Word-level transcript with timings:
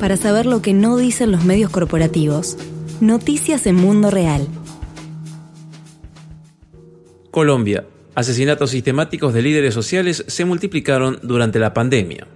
Para 0.00 0.16
saber 0.16 0.46
lo 0.46 0.62
que 0.62 0.72
no 0.72 0.96
dicen 0.96 1.30
los 1.30 1.44
medios 1.44 1.70
corporativos, 1.70 2.56
noticias 3.00 3.66
en 3.66 3.76
Mundo 3.76 4.10
Real. 4.10 4.48
Colombia. 7.30 7.86
Asesinatos 8.14 8.70
sistemáticos 8.70 9.32
de 9.32 9.42
líderes 9.42 9.72
sociales 9.72 10.24
se 10.26 10.44
multiplicaron 10.44 11.18
durante 11.22 11.58
la 11.58 11.72
pandemia. 11.72 12.26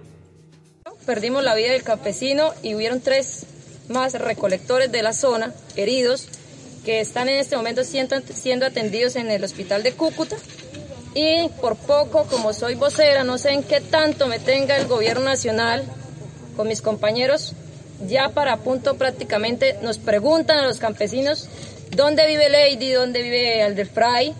Perdimos 1.05 1.43
la 1.43 1.55
vida 1.55 1.71
del 1.71 1.83
campesino 1.83 2.51
y 2.63 2.73
hubieron 2.73 2.99
tres 2.99 3.45
más 3.89 4.13
recolectores 4.13 4.91
de 4.91 5.03
la 5.03 5.13
zona 5.13 5.53
heridos 5.75 6.27
que 6.83 6.99
están 6.99 7.29
en 7.29 7.39
este 7.39 7.57
momento 7.57 7.83
siendo 7.83 8.65
atendidos 8.65 9.17
en 9.17 9.29
el 9.29 9.43
hospital 9.43 9.83
de 9.83 9.91
Cúcuta. 9.91 10.37
Y 11.17 11.49
por 11.61 11.75
poco, 11.75 12.27
como 12.29 12.53
soy 12.53 12.75
vocera, 12.75 13.23
no 13.23 13.39
sé 13.39 13.49
en 13.49 13.63
qué 13.63 13.81
tanto 13.81 14.27
me 14.27 14.37
tenga 14.37 14.77
el 14.77 14.85
gobierno 14.85 15.25
nacional 15.25 15.83
con 16.55 16.67
mis 16.67 16.83
compañeros, 16.83 17.53
ya 18.07 18.29
para 18.29 18.57
punto 18.57 18.97
prácticamente 18.97 19.79
nos 19.81 19.97
preguntan 19.97 20.59
a 20.59 20.67
los 20.67 20.77
campesinos 20.77 21.49
dónde 21.95 22.27
vive 22.27 22.49
Lady, 22.49 22.91
dónde 22.91 23.23
vive 23.23 23.63
Alderfray. 23.63 24.35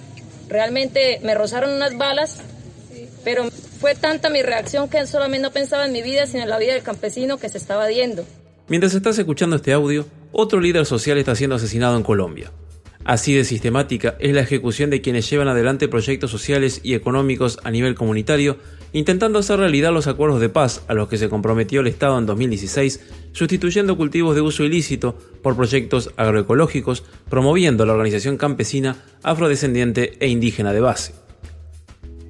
Realmente 0.49 1.19
me 1.23 1.33
rozaron 1.33 1.71
unas 1.71 1.97
balas, 1.97 2.41
pero 3.23 3.49
fue 3.81 3.95
tanta 3.95 4.29
mi 4.29 4.43
reacción 4.43 4.87
que 4.87 5.07
solamente 5.07 5.47
no 5.47 5.51
pensaba 5.51 5.83
en 5.87 5.93
mi 5.93 6.03
vida, 6.03 6.27
sino 6.27 6.43
en 6.43 6.49
la 6.49 6.59
vida 6.59 6.73
del 6.73 6.83
campesino 6.83 7.39
que 7.39 7.49
se 7.49 7.57
estaba 7.57 7.87
viendo. 7.87 8.23
Mientras 8.67 8.93
estás 8.93 9.17
escuchando 9.17 9.55
este 9.55 9.73
audio, 9.73 10.05
otro 10.31 10.59
líder 10.59 10.85
social 10.85 11.17
está 11.17 11.35
siendo 11.35 11.55
asesinado 11.55 11.97
en 11.97 12.03
Colombia. 12.03 12.51
Así 13.07 13.33
de 13.33 13.45
sistemática 13.45 14.17
es 14.19 14.33
la 14.33 14.41
ejecución 14.41 14.89
de 14.89 14.99
quienes 14.99 15.29
llevan 15.29 15.47
adelante 15.47 15.87
proyectos 15.87 16.29
sociales 16.29 16.81
y 16.83 16.93
económicos 16.93 17.57
a 17.63 17.71
nivel 17.71 17.95
comunitario, 17.95 18.57
intentando 18.91 19.39
hacer 19.39 19.59
realidad 19.59 19.93
los 19.93 20.07
acuerdos 20.07 20.41
de 20.41 20.49
paz 20.49 20.83
a 20.89 20.93
los 20.93 21.07
que 21.07 21.17
se 21.17 21.29
comprometió 21.29 21.79
el 21.79 21.87
Estado 21.87 22.19
en 22.19 22.25
2016, 22.25 22.99
sustituyendo 23.31 23.95
cultivos 23.95 24.35
de 24.35 24.41
uso 24.41 24.65
ilícito 24.65 25.17
por 25.41 25.55
proyectos 25.55 26.11
agroecológicos, 26.17 27.05
promoviendo 27.29 27.85
la 27.85 27.93
organización 27.93 28.35
campesina, 28.35 28.97
afrodescendiente 29.23 30.17
e 30.19 30.27
indígena 30.27 30.73
de 30.73 30.81
base. 30.81 31.13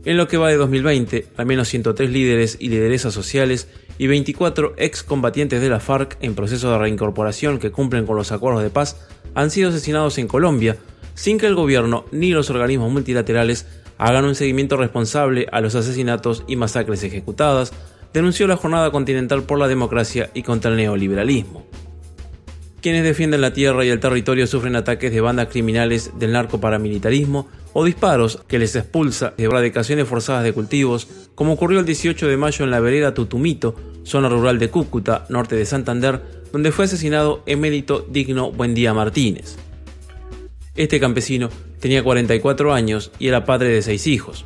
En 0.06 0.16
lo 0.16 0.28
que 0.28 0.38
va 0.38 0.50
de 0.50 0.58
2020, 0.58 1.26
al 1.38 1.48
menos 1.48 1.70
103 1.70 2.12
líderes 2.12 2.56
y 2.60 2.70
lideresas 2.70 3.16
sociales 3.16 3.68
y 3.98 4.06
24 4.06 4.76
excombatientes 4.78 5.60
de 5.60 5.70
la 5.70 5.80
FARC 5.80 6.18
en 6.22 6.36
proceso 6.36 6.72
de 6.72 6.78
reincorporación 6.78 7.58
que 7.58 7.72
cumplen 7.72 8.06
con 8.06 8.16
los 8.16 8.32
acuerdos 8.32 8.62
de 8.62 8.70
paz 8.70 9.08
han 9.38 9.52
sido 9.52 9.70
asesinados 9.70 10.18
en 10.18 10.28
Colombia, 10.28 10.78
sin 11.14 11.38
que 11.38 11.46
el 11.46 11.54
gobierno 11.54 12.06
ni 12.12 12.32
los 12.32 12.50
organismos 12.50 12.92
multilaterales 12.92 13.68
hagan 14.00 14.26
un 14.26 14.34
seguimiento 14.34 14.78
responsable 14.78 15.46
a 15.52 15.62
los 15.62 15.76
asesinatos 15.76 16.44
y 16.48 16.56
masacres 16.56 17.04
ejecutadas, 17.04 17.72
denunció 18.16 18.48
la 18.48 18.58
Jornada 18.58 18.90
Continental 18.90 19.44
por 19.44 19.60
la 19.60 19.68
Democracia 19.68 20.32
y 20.34 20.42
contra 20.42 20.72
el 20.72 20.78
Neoliberalismo. 20.78 21.68
Quienes 22.82 23.04
defienden 23.04 23.42
la 23.42 23.54
tierra 23.54 23.86
y 23.86 23.90
el 23.90 24.00
territorio 24.00 24.48
sufren 24.48 24.76
ataques 24.76 25.12
de 25.12 25.22
bandas 25.22 25.50
criminales 25.50 26.14
del 26.18 26.32
narcoparamilitarismo 26.32 27.48
o 27.74 27.86
disparos 27.86 28.42
que 28.48 28.58
les 28.58 28.76
expulsa 28.76 29.36
de 29.38 29.44
erradicaciones 29.44 30.08
forzadas 30.08 30.46
de 30.46 30.54
cultivos, 30.54 31.08
como 31.36 31.54
ocurrió 31.54 31.80
el 31.80 31.86
18 31.86 32.28
de 32.28 32.38
mayo 32.38 32.66
en 32.66 32.72
la 32.72 32.80
vereda 32.80 33.14
Tutumito, 33.14 33.76
zona 34.04 34.30
rural 34.30 34.58
de 34.58 34.72
Cúcuta, 34.72 35.26
norte 35.30 35.56
de 35.56 35.66
Santander, 35.68 36.37
donde 36.52 36.72
fue 36.72 36.86
asesinado 36.86 37.44
emérito 37.46 38.06
Digno 38.10 38.52
Buendía 38.52 38.94
Martínez. 38.94 39.58
Este 40.76 41.00
campesino 41.00 41.50
tenía 41.80 42.04
44 42.04 42.74
años 42.74 43.12
y 43.20 43.28
era 43.28 43.46
padre 43.46 43.70
de 43.70 43.82
seis 43.82 44.08
hijos. 44.08 44.46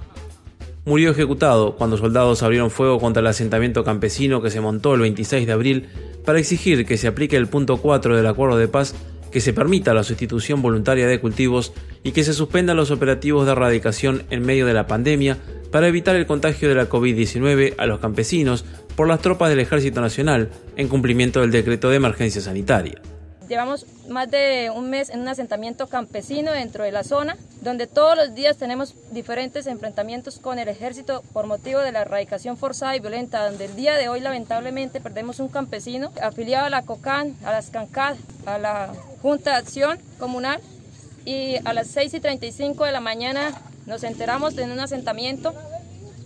Murió 0.86 1.12
ejecutado 1.12 1.76
cuando 1.76 1.98
soldados 1.98 2.42
abrieron 2.42 2.72
fuego 2.72 3.00
contra 3.00 3.22
el 3.22 3.28
asentamiento 3.28 3.84
campesino 3.84 4.42
que 4.42 4.50
se 4.50 4.62
montó 4.62 4.96
el 4.96 5.02
26 5.02 5.46
de 5.46 5.54
abril 5.54 5.90
para 6.26 6.40
exigir 6.40 6.86
que 6.86 6.98
se 6.98 7.08
aplique 7.08 7.36
el 7.36 7.48
punto 7.48 7.78
4 7.78 8.18
del 8.18 8.26
acuerdo 8.26 8.58
de 8.58 8.68
paz 8.68 8.96
que 9.32 9.42
se 9.42 9.54
permita 9.54 9.94
la 9.94 10.04
sustitución 10.04 10.62
voluntaria 10.62 11.08
de 11.08 11.20
cultivos 11.20 11.74
y 12.04 12.12
que 12.12 12.24
se 12.24 12.34
suspendan 12.34 12.78
los 12.78 12.92
operativos 12.92 13.46
de 13.46 13.54
erradicación 13.54 14.24
en 14.30 14.46
medio 14.46 14.66
de 14.66 14.74
la 14.74 14.88
pandemia 14.88 15.38
para 15.72 15.88
evitar 15.88 16.16
el 16.16 16.26
contagio 16.26 16.68
de 16.68 16.76
la 16.76 16.90
COVID-19 16.90 17.76
a 17.78 17.86
los 17.86 18.00
campesinos 18.00 18.66
por 19.02 19.08
las 19.08 19.20
tropas 19.20 19.50
del 19.50 19.60
Ejército 19.60 20.00
Nacional 20.00 20.52
en 20.76 20.88
cumplimiento 20.88 21.42
del 21.42 21.50
decreto 21.50 21.90
de 21.90 21.96
emergencia 21.96 22.40
sanitaria. 22.40 23.02
Llevamos 23.50 23.88
más 24.08 24.30
de 24.30 24.70
un 24.70 24.92
mes 24.92 25.10
en 25.10 25.22
un 25.22 25.28
asentamiento 25.28 25.88
campesino 25.88 26.52
dentro 26.52 26.84
de 26.84 26.92
la 26.92 27.04
zona, 27.04 27.36
donde 27.64 27.88
todos 27.88 28.16
los 28.16 28.36
días 28.36 28.58
tenemos 28.58 28.94
diferentes 29.10 29.66
enfrentamientos 29.66 30.38
con 30.38 30.60
el 30.60 30.68
ejército 30.68 31.24
por 31.34 31.48
motivo 31.48 31.80
de 31.80 31.92
la 31.92 32.02
erradicación 32.04 32.58
forzada 32.58 32.96
y 32.96 33.00
violenta, 33.00 33.44
donde 33.44 33.66
el 33.66 33.76
día 33.76 33.96
de 33.96 34.08
hoy 34.08 34.20
lamentablemente 34.20 35.02
perdemos 35.02 35.40
un 35.40 35.48
campesino 35.48 36.12
afiliado 36.22 36.68
a 36.68 36.70
la 36.70 36.84
COCAN, 36.84 37.36
a 37.44 37.52
las 37.54 37.72
CANCAD, 37.72 38.18
a 38.46 38.60
la 38.60 38.94
Junta 39.24 39.50
de 39.50 39.58
Acción 39.58 39.98
Comunal, 40.20 40.62
y 41.26 41.56
a 41.66 41.74
las 41.74 41.88
6 41.88 42.14
y 42.14 42.20
35 42.20 42.86
de 42.86 42.92
la 42.92 43.02
mañana 43.02 43.52
nos 43.88 44.04
enteramos 44.04 44.56
de 44.56 44.66
un 44.66 44.80
asentamiento 44.80 45.56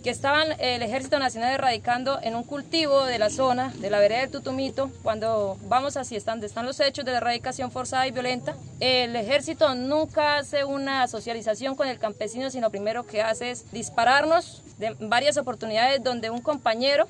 que 0.06 0.12
estaban 0.12 0.52
el 0.60 0.82
Ejército 0.82 1.18
Nacional 1.18 1.54
erradicando 1.54 2.20
en 2.22 2.36
un 2.36 2.44
cultivo 2.44 3.06
de 3.06 3.18
la 3.18 3.28
zona 3.28 3.72
de 3.78 3.90
la 3.90 3.98
vereda 3.98 4.20
del 4.20 4.30
Tutumito, 4.30 4.88
cuando 5.02 5.58
vamos 5.62 5.96
así 5.96 6.14
están, 6.14 6.40
están 6.44 6.64
los 6.64 6.78
hechos 6.78 7.04
de 7.04 7.10
la 7.10 7.16
erradicación 7.16 7.72
forzada 7.72 8.06
y 8.06 8.12
violenta, 8.12 8.54
el 8.78 9.16
ejército 9.16 9.74
nunca 9.74 10.36
hace 10.36 10.62
una 10.62 11.08
socialización 11.08 11.74
con 11.74 11.88
el 11.88 11.98
campesino, 11.98 12.50
sino 12.50 12.70
primero 12.70 13.04
que 13.04 13.20
hace 13.20 13.50
es 13.50 13.72
dispararnos 13.72 14.62
de 14.78 14.94
varias 15.00 15.38
oportunidades 15.38 16.00
donde 16.04 16.30
un 16.30 16.40
compañero 16.40 17.08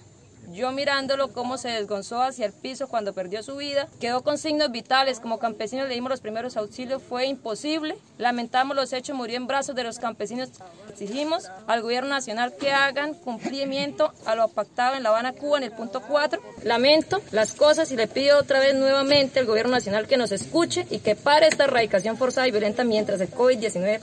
yo 0.52 0.72
mirándolo 0.72 1.32
cómo 1.32 1.58
se 1.58 1.68
desgonzó 1.68 2.22
hacia 2.22 2.46
el 2.46 2.52
piso 2.52 2.88
cuando 2.88 3.12
perdió 3.12 3.42
su 3.42 3.56
vida, 3.56 3.88
quedó 4.00 4.22
con 4.22 4.38
signos 4.38 4.70
vitales, 4.70 5.20
como 5.20 5.38
campesinos 5.38 5.88
le 5.88 5.94
dimos 5.94 6.10
los 6.10 6.20
primeros 6.20 6.56
auxilios, 6.56 7.02
fue 7.02 7.26
imposible, 7.26 7.96
lamentamos 8.18 8.76
los 8.76 8.92
hechos, 8.92 9.16
murió 9.16 9.36
en 9.36 9.46
brazos 9.46 9.74
de 9.74 9.84
los 9.84 9.98
campesinos, 9.98 10.50
exigimos 10.90 11.50
al 11.66 11.82
gobierno 11.82 12.10
nacional 12.10 12.54
que 12.56 12.72
hagan 12.72 13.14
cumplimiento 13.14 14.12
a 14.24 14.34
lo 14.34 14.48
pactado 14.48 14.96
en 14.96 15.02
La 15.02 15.10
Habana, 15.10 15.32
Cuba, 15.32 15.58
en 15.58 15.64
el 15.64 15.72
punto 15.72 16.02
4, 16.02 16.40
lamento 16.64 17.20
las 17.32 17.54
cosas 17.54 17.90
y 17.92 17.96
le 17.96 18.06
pido 18.06 18.38
otra 18.38 18.60
vez 18.60 18.74
nuevamente 18.74 19.40
al 19.40 19.46
gobierno 19.46 19.72
nacional 19.72 20.06
que 20.06 20.16
nos 20.16 20.32
escuche 20.32 20.86
y 20.90 20.98
que 21.00 21.16
pare 21.16 21.48
esta 21.48 21.64
erradicación 21.64 22.16
forzada 22.16 22.48
y 22.48 22.50
violenta 22.50 22.84
mientras 22.84 23.20
el 23.20 23.30
COVID-19 23.30 24.00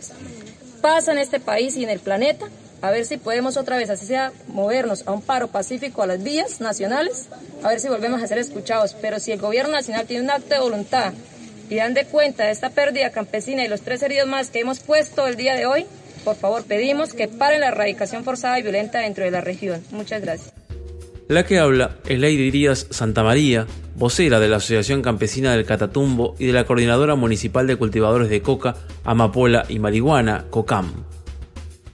pasa 0.81 1.13
en 1.13 1.17
este 1.17 1.39
país 1.39 1.77
y 1.77 1.83
en 1.83 1.89
el 1.89 1.99
planeta 1.99 2.47
a 2.83 2.91
ver 2.91 3.05
si 3.05 3.15
podemos 3.15 3.55
otra 3.55 3.77
vez, 3.77 3.89
así 3.89 4.05
sea, 4.05 4.33
movernos 4.49 5.07
a 5.07 5.13
un 5.13 5.21
paro 5.21 5.47
pacífico 5.47 6.03
a 6.03 6.07
las 6.07 6.21
vías 6.21 6.59
nacionales, 6.59 7.29
a 7.63 7.69
ver 7.69 7.79
si 7.79 7.87
volvemos 7.87 8.21
a 8.21 8.27
ser 8.27 8.39
escuchados. 8.39 8.93
Pero 9.01 9.21
si 9.21 9.31
el 9.31 9.39
gobierno 9.39 9.71
nacional 9.71 10.05
tiene 10.05 10.25
un 10.25 10.29
acto 10.29 10.53
de 10.53 10.59
voluntad 10.59 11.13
y 11.69 11.75
dan 11.75 11.93
de 11.93 12.03
cuenta 12.03 12.43
de 12.43 12.51
esta 12.51 12.71
pérdida 12.71 13.11
campesina 13.11 13.63
y 13.63 13.69
los 13.69 13.83
tres 13.83 14.03
heridos 14.03 14.27
más 14.27 14.49
que 14.49 14.59
hemos 14.59 14.81
puesto 14.81 15.25
el 15.27 15.37
día 15.37 15.55
de 15.55 15.65
hoy, 15.65 15.85
por 16.25 16.35
favor 16.35 16.65
pedimos 16.65 17.13
que 17.13 17.29
paren 17.29 17.61
la 17.61 17.69
erradicación 17.69 18.25
forzada 18.25 18.59
y 18.59 18.63
violenta 18.63 18.99
dentro 18.99 19.23
de 19.23 19.31
la 19.31 19.39
región. 19.39 19.81
Muchas 19.91 20.21
gracias. 20.21 20.53
La 21.29 21.45
que 21.45 21.59
habla 21.59 21.99
es 22.05 22.19
Lady 22.19 22.51
Díaz 22.51 22.87
Santa 22.89 23.23
María, 23.23 23.65
vocera 23.95 24.41
de 24.41 24.49
la 24.49 24.57
Asociación 24.57 25.01
Campesina 25.01 25.53
del 25.53 25.65
Catatumbo 25.65 26.35
y 26.37 26.47
de 26.47 26.53
la 26.53 26.65
Coordinadora 26.65 27.15
Municipal 27.15 27.65
de 27.65 27.77
Cultivadores 27.77 28.27
de 28.27 28.41
Coca, 28.41 28.75
Amapola 29.05 29.63
y 29.69 29.79
Marihuana, 29.79 30.47
COCAM. 30.49 31.05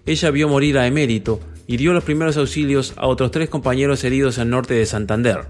Ella 0.09 0.31
vio 0.31 0.49
morir 0.49 0.79
a 0.79 0.87
Emérito 0.87 1.39
y 1.67 1.77
dio 1.77 1.93
los 1.93 2.03
primeros 2.03 2.35
auxilios 2.35 2.93
a 2.97 3.05
otros 3.05 3.29
tres 3.29 3.47
compañeros 3.47 4.03
heridos 4.03 4.39
al 4.39 4.49
norte 4.49 4.73
de 4.73 4.87
Santander. 4.87 5.49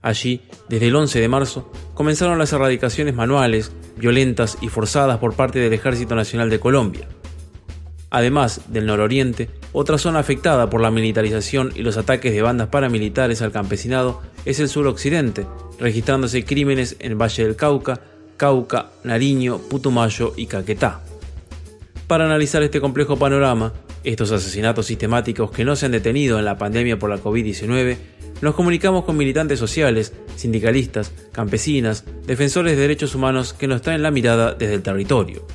Allí, 0.00 0.40
desde 0.70 0.88
el 0.88 0.96
11 0.96 1.20
de 1.20 1.28
marzo, 1.28 1.70
comenzaron 1.92 2.38
las 2.38 2.54
erradicaciones 2.54 3.14
manuales, 3.14 3.70
violentas 3.98 4.56
y 4.62 4.68
forzadas 4.68 5.18
por 5.18 5.34
parte 5.34 5.58
del 5.58 5.74
Ejército 5.74 6.14
Nacional 6.14 6.48
de 6.48 6.58
Colombia. 6.58 7.06
Además 8.08 8.62
del 8.68 8.86
nororiente, 8.86 9.50
otra 9.74 9.98
zona 9.98 10.20
afectada 10.20 10.70
por 10.70 10.80
la 10.80 10.90
militarización 10.90 11.70
y 11.74 11.82
los 11.82 11.98
ataques 11.98 12.32
de 12.32 12.40
bandas 12.40 12.68
paramilitares 12.68 13.42
al 13.42 13.52
campesinado 13.52 14.22
es 14.46 14.58
el 14.58 14.70
suroccidente, 14.70 15.46
registrándose 15.78 16.46
crímenes 16.46 16.96
en 16.98 17.18
Valle 17.18 17.44
del 17.44 17.56
Cauca, 17.56 18.00
Cauca, 18.38 18.86
Nariño, 19.02 19.58
Putumayo 19.58 20.32
y 20.34 20.46
Caquetá. 20.46 21.02
Para 22.06 22.26
analizar 22.26 22.62
este 22.62 22.80
complejo 22.80 23.18
panorama, 23.18 23.72
estos 24.04 24.30
asesinatos 24.30 24.86
sistemáticos 24.86 25.50
que 25.50 25.64
no 25.64 25.74
se 25.74 25.86
han 25.86 25.92
detenido 25.92 26.38
en 26.38 26.44
la 26.44 26.58
pandemia 26.58 26.98
por 26.98 27.08
la 27.08 27.18
COVID-19, 27.18 27.96
nos 28.42 28.54
comunicamos 28.54 29.04
con 29.04 29.16
militantes 29.16 29.58
sociales, 29.58 30.12
sindicalistas, 30.36 31.12
campesinas, 31.32 32.04
defensores 32.26 32.76
de 32.76 32.82
derechos 32.82 33.14
humanos 33.14 33.54
que 33.54 33.68
nos 33.68 33.80
traen 33.80 34.02
la 34.02 34.10
mirada 34.10 34.52
desde 34.52 34.74
el 34.74 34.82
territorio. 34.82 35.46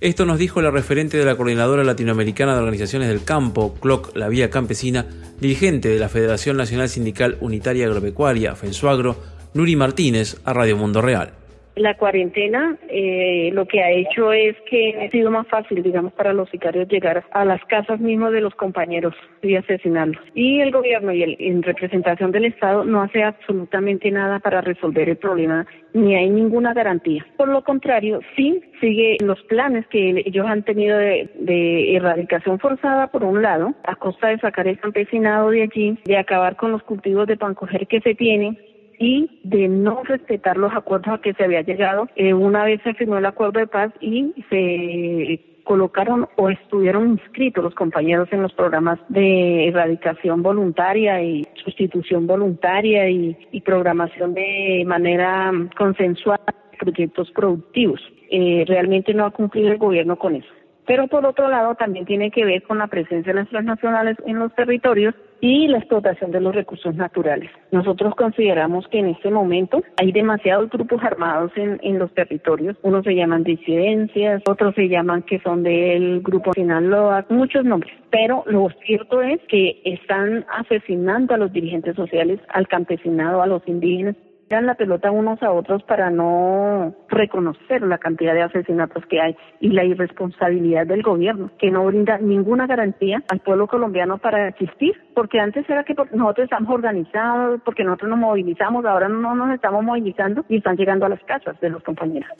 Esto 0.00 0.26
nos 0.26 0.38
dijo 0.38 0.60
la 0.60 0.70
referente 0.70 1.16
de 1.16 1.24
la 1.24 1.36
Coordinadora 1.36 1.84
Latinoamericana 1.84 2.52
de 2.54 2.60
Organizaciones 2.60 3.08
del 3.08 3.24
Campo, 3.24 3.74
CLOC 3.80 4.16
La 4.16 4.28
Vía 4.28 4.50
Campesina, 4.50 5.06
dirigente 5.40 5.88
de 5.88 5.98
la 5.98 6.10
Federación 6.10 6.58
Nacional 6.58 6.90
Sindical 6.90 7.38
Unitaria 7.40 7.86
Agropecuaria, 7.86 8.56
FENSUAGRO, 8.56 9.16
Nuri 9.54 9.76
Martínez, 9.76 10.36
a 10.44 10.52
Radio 10.52 10.76
Mundo 10.76 11.00
Real. 11.00 11.39
La 11.76 11.96
cuarentena 11.96 12.76
eh, 12.88 13.50
lo 13.52 13.66
que 13.66 13.82
ha 13.82 13.90
hecho 13.90 14.32
es 14.32 14.56
que 14.68 15.06
ha 15.06 15.10
sido 15.10 15.30
más 15.30 15.46
fácil, 15.46 15.82
digamos, 15.82 16.12
para 16.12 16.32
los 16.32 16.50
sicarios 16.50 16.88
llegar 16.88 17.24
a 17.30 17.44
las 17.44 17.64
casas 17.66 18.00
mismas 18.00 18.32
de 18.32 18.40
los 18.40 18.54
compañeros 18.54 19.14
y 19.40 19.54
asesinarlos. 19.54 20.22
Y 20.34 20.60
el 20.60 20.72
gobierno 20.72 21.12
y 21.12 21.22
el, 21.22 21.36
en 21.38 21.62
representación 21.62 22.32
del 22.32 22.46
Estado 22.46 22.84
no 22.84 23.02
hace 23.02 23.22
absolutamente 23.22 24.10
nada 24.10 24.40
para 24.40 24.60
resolver 24.60 25.08
el 25.08 25.16
problema, 25.16 25.66
ni 25.94 26.16
hay 26.16 26.28
ninguna 26.28 26.74
garantía. 26.74 27.24
Por 27.36 27.48
lo 27.48 27.62
contrario, 27.62 28.20
sí 28.36 28.60
sigue 28.80 29.16
los 29.20 29.40
planes 29.44 29.86
que 29.88 30.22
ellos 30.26 30.46
han 30.46 30.64
tenido 30.64 30.98
de, 30.98 31.30
de 31.36 31.96
erradicación 31.96 32.58
forzada, 32.58 33.06
por 33.08 33.22
un 33.22 33.42
lado, 33.42 33.74
a 33.84 33.94
costa 33.94 34.28
de 34.28 34.38
sacar 34.38 34.66
el 34.66 34.78
campesinado 34.78 35.50
de 35.50 35.62
allí, 35.62 35.98
de 36.04 36.16
acabar 36.16 36.56
con 36.56 36.72
los 36.72 36.82
cultivos 36.82 37.26
de 37.26 37.36
pancoger 37.36 37.86
que 37.86 38.00
se 38.00 38.14
tienen 38.14 38.58
y 39.00 39.40
de 39.42 39.66
no 39.66 40.02
respetar 40.04 40.58
los 40.58 40.72
acuerdos 40.74 41.14
a 41.14 41.20
que 41.22 41.32
se 41.32 41.42
había 41.42 41.62
llegado. 41.62 42.06
Eh, 42.16 42.34
una 42.34 42.64
vez 42.64 42.80
se 42.84 42.94
firmó 42.94 43.16
el 43.16 43.24
acuerdo 43.24 43.58
de 43.58 43.66
paz 43.66 43.92
y 44.00 44.32
se 44.50 45.40
colocaron 45.64 46.28
o 46.36 46.50
estuvieron 46.50 47.12
inscritos 47.12 47.64
los 47.64 47.74
compañeros 47.74 48.28
en 48.30 48.42
los 48.42 48.52
programas 48.52 48.98
de 49.08 49.68
erradicación 49.68 50.42
voluntaria 50.42 51.22
y 51.22 51.46
sustitución 51.64 52.26
voluntaria 52.26 53.08
y, 53.08 53.36
programación 53.64 54.34
de 54.34 54.84
manera 54.86 55.52
consensual 55.76 56.40
proyectos 56.78 57.30
productivos. 57.30 58.00
Eh, 58.30 58.64
realmente 58.66 59.14
no 59.14 59.26
ha 59.26 59.30
cumplido 59.30 59.70
el 59.70 59.78
gobierno 59.78 60.18
con 60.18 60.34
eso. 60.34 60.48
Pero 60.90 61.06
por 61.06 61.24
otro 61.24 61.48
lado 61.48 61.76
también 61.76 62.04
tiene 62.04 62.32
que 62.32 62.44
ver 62.44 62.64
con 62.64 62.78
la 62.78 62.88
presencia 62.88 63.32
de 63.32 63.38
las 63.38 63.48
transnacionales 63.48 64.16
en 64.26 64.40
los 64.40 64.52
territorios 64.56 65.14
y 65.40 65.68
la 65.68 65.78
explotación 65.78 66.32
de 66.32 66.40
los 66.40 66.52
recursos 66.52 66.96
naturales. 66.96 67.48
Nosotros 67.70 68.12
consideramos 68.16 68.88
que 68.88 68.98
en 68.98 69.10
este 69.10 69.30
momento 69.30 69.84
hay 70.00 70.10
demasiados 70.10 70.68
grupos 70.68 71.00
armados 71.04 71.52
en, 71.54 71.78
en 71.84 72.00
los 72.00 72.12
territorios. 72.12 72.76
Unos 72.82 73.04
se 73.04 73.14
llaman 73.14 73.44
disidencias, 73.44 74.42
otros 74.48 74.74
se 74.74 74.88
llaman 74.88 75.22
que 75.22 75.38
son 75.38 75.62
del 75.62 76.22
grupo 76.22 76.52
Sinaloa, 76.54 77.24
muchos 77.28 77.64
nombres. 77.64 77.94
Pero 78.10 78.42
lo 78.46 78.68
cierto 78.84 79.22
es 79.22 79.38
que 79.46 79.80
están 79.84 80.44
asesinando 80.58 81.34
a 81.34 81.38
los 81.38 81.52
dirigentes 81.52 81.94
sociales, 81.94 82.40
al 82.48 82.66
campesinado, 82.66 83.42
a 83.42 83.46
los 83.46 83.62
indígenas 83.68 84.16
dan 84.50 84.66
la 84.66 84.74
pelota 84.74 85.12
unos 85.12 85.40
a 85.44 85.52
otros 85.52 85.82
para 85.84 86.10
no 86.10 86.92
reconocer 87.08 87.82
la 87.82 87.98
cantidad 87.98 88.34
de 88.34 88.42
asesinatos 88.42 89.06
que 89.06 89.20
hay 89.20 89.36
y 89.60 89.68
la 89.68 89.84
irresponsabilidad 89.84 90.86
del 90.88 91.02
gobierno, 91.02 91.52
que 91.56 91.70
no 91.70 91.84
brinda 91.84 92.18
ninguna 92.18 92.66
garantía 92.66 93.22
al 93.28 93.38
pueblo 93.38 93.68
colombiano 93.68 94.18
para 94.18 94.48
existir, 94.48 94.94
porque 95.14 95.38
antes 95.38 95.70
era 95.70 95.84
que 95.84 95.94
nosotros 96.12 96.44
estamos 96.44 96.74
organizados, 96.74 97.60
porque 97.64 97.84
nosotros 97.84 98.10
nos 98.10 98.18
movilizamos, 98.18 98.84
ahora 98.84 99.08
no 99.08 99.36
nos 99.36 99.54
estamos 99.54 99.84
movilizando 99.84 100.44
y 100.48 100.56
están 100.56 100.76
llegando 100.76 101.06
a 101.06 101.10
las 101.10 101.22
casas 101.22 101.58
de 101.60 101.70
los 101.70 101.82
compañeros. 101.84 102.30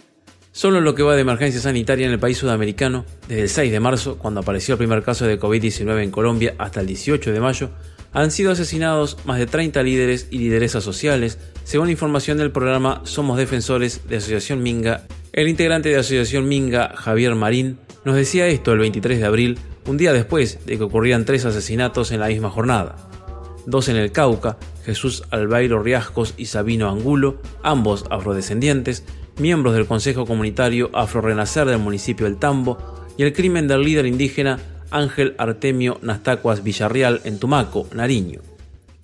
Solo 0.51 0.79
en 0.79 0.85
lo 0.85 0.97
que 0.97 1.05
va 1.05 1.15
de 1.15 1.21
emergencia 1.21 1.61
sanitaria 1.61 2.07
en 2.07 2.13
el 2.13 2.19
país 2.19 2.39
sudamericano, 2.39 3.05
desde 3.29 3.43
el 3.43 3.49
6 3.49 3.71
de 3.71 3.79
marzo, 3.79 4.19
cuando 4.19 4.41
apareció 4.41 4.75
el 4.75 4.79
primer 4.79 5.05
caso 5.05 5.25
de 5.29 5.39
COVID-19 5.39 6.03
en 6.03 6.11
Colombia, 6.11 6.55
hasta 6.59 6.81
el 6.81 6.89
18 6.89 7.33
de 7.33 7.41
mayo, 7.41 7.71
han 8.13 8.33
sido 8.33 8.51
asesinados 8.51 9.25
más 9.27 9.39
de 9.39 9.47
30 9.47 9.83
líderes 9.85 10.29
y 10.33 10.39
lideresas 10.39 10.83
sociales, 10.83 11.50
según 11.65 11.91
información 11.91 12.39
del 12.39 12.51
programa 12.51 13.03
Somos 13.05 13.37
Defensores 13.39 14.09
de 14.09 14.17
Asociación 14.17 14.63
Minga. 14.63 15.07
El 15.33 15.49
integrante 15.49 15.89
de 15.89 15.97
Asociación 15.97 16.49
Minga, 16.49 16.93
Javier 16.97 17.35
Marín, 17.35 17.79
nos 18.05 18.17
decía 18.17 18.47
esto 18.49 18.73
el 18.73 18.79
23 18.79 19.19
de 19.21 19.27
abril, 19.27 19.59
un 19.87 19.97
día 19.97 20.13
después 20.13 20.65
de 20.67 20.79
que 20.79 20.85
ocurrían 20.85 21.25
tres 21.25 21.45
asesinatos 21.45 22.13
en 22.13 22.21
la 22.21 22.29
misma 22.29 22.51
jornada. 22.51 22.97
Dos 23.67 23.89
en 23.89 23.97
el 23.97 24.11
Cauca, 24.13 24.57
Jesús 24.85 25.23
Albairo 25.31 25.83
Riascos 25.83 26.35
y 26.37 26.47
Sabino 26.47 26.89
Angulo, 26.89 27.41
ambos 27.63 28.05
afrodescendientes, 28.11 29.05
miembros 29.39 29.75
del 29.75 29.87
Consejo 29.87 30.27
Comunitario 30.27 30.91
Afrorenacer 30.93 31.67
del 31.67 31.79
municipio 31.79 32.27
El 32.27 32.39
Tambo, 32.39 32.79
y 33.17 33.23
el 33.23 33.33
crimen 33.33 33.69
del 33.69 33.83
líder 33.83 34.07
indígena 34.07 34.59
Ángel 34.91 35.35
Artemio 35.39 35.99
Nastacuas 36.03 36.65
Villarreal 36.65 37.21
en 37.25 37.39
Tumaco, 37.39 37.87
Nariño. 37.95 38.41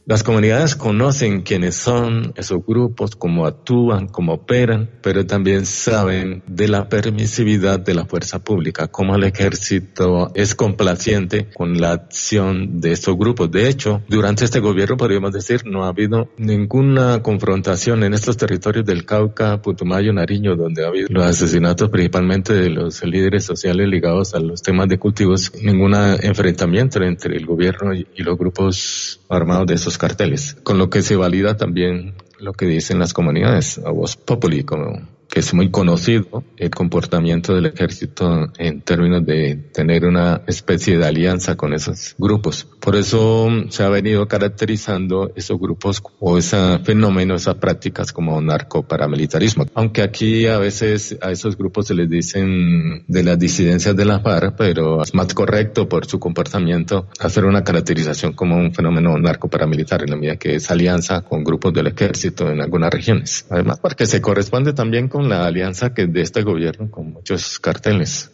Las 0.08 0.22
comunidades 0.22 0.76
conocen 0.76 1.42
quiénes 1.42 1.74
son 1.74 2.32
esos 2.36 2.64
grupos, 2.64 3.16
cómo 3.16 3.44
actúan, 3.44 4.06
cómo 4.06 4.34
operan, 4.34 4.88
pero 5.02 5.26
también 5.26 5.66
saben 5.66 6.44
de 6.46 6.68
la 6.68 6.88
permisividad 6.88 7.80
de 7.80 7.92
la 7.92 8.04
fuerza 8.04 8.38
pública, 8.38 8.86
cómo 8.86 9.16
el 9.16 9.24
ejército 9.24 10.30
es 10.36 10.54
complaciente 10.54 11.48
con 11.52 11.80
la 11.80 11.90
acción 11.90 12.80
de 12.80 12.92
estos 12.92 13.16
grupos. 13.16 13.50
De 13.50 13.68
hecho, 13.68 14.00
durante 14.08 14.44
este 14.44 14.60
gobierno 14.60 14.96
podríamos 14.96 15.32
decir 15.32 15.62
no 15.66 15.84
ha 15.84 15.88
habido 15.88 16.28
ninguna 16.38 17.20
confrontación 17.20 18.04
en 18.04 18.14
estos 18.14 18.36
territorios 18.36 18.86
del 18.86 19.04
Cauca, 19.04 19.60
Putumayo, 19.60 20.12
Nariño, 20.12 20.54
donde 20.54 20.84
ha 20.84 20.88
habido 20.88 21.08
los 21.10 21.24
asesinatos 21.24 21.90
principalmente 21.90 22.54
de 22.54 22.70
los 22.70 23.02
líderes 23.04 23.42
sociales 23.42 23.88
ligados 23.88 24.36
a 24.36 24.38
los 24.38 24.62
temas 24.62 24.86
de 24.86 25.00
cultivos, 25.00 25.50
ningún 25.60 25.96
enfrentamiento 25.96 27.02
entre 27.02 27.36
el 27.36 27.44
gobierno 27.44 27.92
y 27.92 28.22
los 28.22 28.38
grupos 28.38 29.20
armados 29.28 29.66
de 29.66 29.74
esos 29.74 29.95
carteles, 29.98 30.56
con 30.62 30.78
lo 30.78 30.90
que 30.90 31.02
se 31.02 31.16
valida 31.16 31.56
también 31.56 32.14
lo 32.38 32.52
que 32.52 32.66
dicen 32.66 32.98
las 32.98 33.12
comunidades, 33.12 33.78
a 33.78 33.90
voz 33.90 34.16
populi, 34.16 34.64
como 34.64 35.00
es 35.36 35.52
muy 35.52 35.70
conocido 35.70 36.44
el 36.56 36.70
comportamiento 36.70 37.54
del 37.54 37.66
ejército 37.66 38.50
en 38.56 38.80
términos 38.80 39.24
de 39.26 39.56
tener 39.70 40.06
una 40.06 40.40
especie 40.46 40.96
de 40.96 41.04
alianza 41.04 41.56
con 41.56 41.74
esos 41.74 42.14
grupos. 42.16 42.66
Por 42.80 42.96
eso 42.96 43.48
se 43.68 43.82
ha 43.82 43.90
venido 43.90 44.26
caracterizando 44.28 45.32
esos 45.36 45.58
grupos 45.60 46.02
o 46.20 46.38
ese 46.38 46.78
fenómeno, 46.78 47.34
esas 47.34 47.56
prácticas 47.56 48.12
como 48.12 48.40
narcoparamilitarismo. 48.40 49.66
Aunque 49.74 50.00
aquí 50.00 50.46
a 50.46 50.58
veces 50.58 51.18
a 51.20 51.30
esos 51.30 51.58
grupos 51.58 51.88
se 51.88 51.94
les 51.94 52.08
dicen 52.08 53.04
de 53.06 53.22
las 53.22 53.38
disidencias 53.38 53.94
de 53.94 54.04
la 54.06 54.20
FARC, 54.20 54.56
pero 54.56 55.02
es 55.02 55.14
más 55.14 55.34
correcto 55.34 55.86
por 55.86 56.06
su 56.06 56.18
comportamiento 56.18 57.08
hacer 57.20 57.44
una 57.44 57.62
caracterización 57.62 58.32
como 58.32 58.56
un 58.56 58.72
fenómeno 58.72 59.18
narcoparamilitar 59.18 60.02
en 60.02 60.10
la 60.10 60.16
medida 60.16 60.36
que 60.36 60.54
es 60.54 60.70
alianza 60.70 61.20
con 61.20 61.44
grupos 61.44 61.74
del 61.74 61.88
ejército 61.88 62.50
en 62.50 62.62
algunas 62.62 62.90
regiones. 62.90 63.44
Además, 63.50 63.80
porque 63.82 64.06
se 64.06 64.22
corresponde 64.22 64.72
también 64.72 65.08
con 65.08 65.25
la 65.28 65.46
alianza 65.46 65.92
que 65.94 66.06
de 66.06 66.20
este 66.22 66.42
gobierno 66.42 66.90
con 66.90 67.12
muchos 67.12 67.58
carteles. 67.58 68.32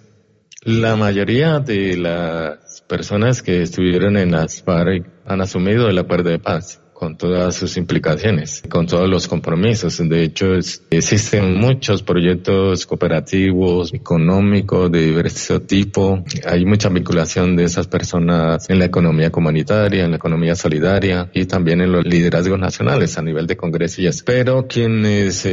La 0.64 0.94
mayoría 0.96 1.58
de 1.58 1.96
las 1.96 2.82
personas 2.82 3.42
que 3.42 3.62
estuvieron 3.62 4.16
en 4.16 4.32
las 4.32 4.62
FARC 4.62 5.06
han 5.26 5.40
asumido 5.40 5.88
el 5.88 5.98
acuerdo 5.98 6.30
de 6.30 6.38
paz 6.38 6.81
con 7.02 7.16
todas 7.16 7.56
sus 7.56 7.76
implicaciones, 7.78 8.62
con 8.69 8.87
todos 8.87 9.08
los 9.08 9.26
compromisos. 9.26 9.99
De 10.08 10.22
hecho, 10.22 10.54
existen 10.88 11.56
muchos 11.56 12.00
proyectos 12.04 12.87
cooperativos, 12.87 13.93
económicos, 13.93 14.88
de 14.93 15.06
diverso 15.06 15.60
tipo. 15.62 16.22
Hay 16.46 16.64
mucha 16.64 16.90
vinculación 16.90 17.56
de 17.56 17.64
esas 17.64 17.88
personas 17.88 18.70
en 18.70 18.78
la 18.78 18.84
economía 18.84 19.32
comunitaria, 19.32 20.04
en 20.04 20.12
la 20.12 20.19
economía 20.19 20.54
solidaria 20.54 21.28
y 21.34 21.46
también 21.46 21.81
en 21.81 21.90
los 21.90 22.04
liderazgos 22.04 22.60
nacionales 22.60 23.18
a 23.18 23.23
nivel 23.23 23.49
de 23.49 23.56
Congreso 23.56 24.00
y 24.00 24.09
Pero 24.25 24.68
quienes 24.68 25.44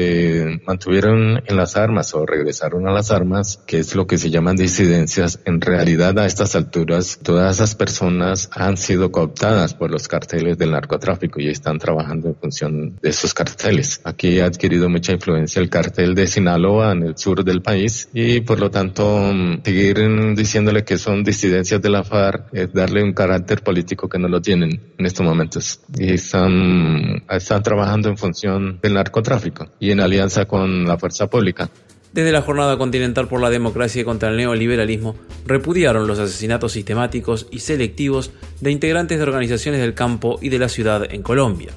mantuvieron 0.68 1.42
en 1.48 1.58
las 1.58 1.76
armas 1.78 2.14
o 2.14 2.28
regresaron 2.28 2.88
a 2.88 2.92
las 2.92 3.10
armas, 3.10 3.60
que 3.66 3.80
es 3.80 3.96
lo 3.96 4.06
que 4.06 4.20
se 4.20 4.30
llaman 4.30 4.56
disidencias, 4.56 5.40
en 5.46 5.62
realidad 5.62 6.20
a 6.20 6.28
estas 6.28 6.56
alturas 6.56 7.18
todas 7.24 7.56
esas 7.56 7.74
personas 7.74 8.52
han 8.54 8.78
sido 8.78 9.12
cooptadas 9.12 9.74
por 9.74 9.90
los 9.90 10.08
carteles 10.08 10.56
del 10.60 10.70
narcotráfico 10.70 11.39
y 11.40 11.48
están 11.48 11.78
trabajando 11.78 12.30
en 12.30 12.36
función 12.36 12.98
de 13.02 13.10
esos 13.10 13.34
carteles. 13.34 14.02
Aquí 14.04 14.40
ha 14.40 14.46
adquirido 14.46 14.90
mucha 14.90 15.14
influencia 15.14 15.62
el 15.62 15.70
cartel 15.70 16.16
de 16.16 16.28
Sinaloa 16.28 16.92
en 16.92 17.04
el 17.04 17.18
sur 17.18 17.44
del 17.44 17.62
país 17.62 18.10
y 18.14 18.42
por 18.42 18.60
lo 18.60 18.70
tanto 18.70 19.32
seguir 19.64 20.00
diciéndole 20.36 20.84
que 20.84 20.98
son 20.98 21.24
disidencias 21.24 21.82
de 21.82 21.90
la 21.90 22.04
FARC 22.04 22.54
es 22.54 22.74
darle 22.74 23.04
un 23.04 23.14
carácter 23.14 23.62
político 23.62 24.08
que 24.08 24.20
no 24.20 24.28
lo 24.28 24.42
tienen 24.42 24.82
en 24.98 25.06
estos 25.06 25.26
momentos 25.26 25.82
y 25.98 26.14
están, 26.14 27.24
están 27.30 27.64
trabajando 27.64 28.10
en 28.10 28.18
función 28.18 28.80
del 28.82 28.94
narcotráfico 28.94 29.68
y 29.80 29.92
en 29.92 30.00
alianza 30.00 30.46
con 30.46 30.86
la 30.86 30.98
fuerza 30.98 31.28
pública. 31.28 31.70
Desde 32.12 32.32
la 32.32 32.42
Jornada 32.42 32.78
Continental 32.78 33.28
por 33.28 33.40
la 33.40 33.52
Democracia 33.52 34.02
y 34.02 34.06
contra 34.06 34.30
el 34.30 34.38
Neoliberalismo, 34.38 35.16
repudiaron 35.46 36.08
los 36.08 36.18
asesinatos 36.18 36.72
sistemáticos 36.72 37.48
y 37.52 37.60
selectivos 37.60 38.32
de 38.62 38.72
integrantes 38.72 39.20
de 39.20 39.24
organizaciones 39.24 39.80
del 39.80 39.94
campo 39.94 40.40
y 40.42 40.50
de 40.50 40.60
la 40.60 40.70
ciudad 40.70 41.06
en 41.12 41.22
Colombia. 41.22 41.72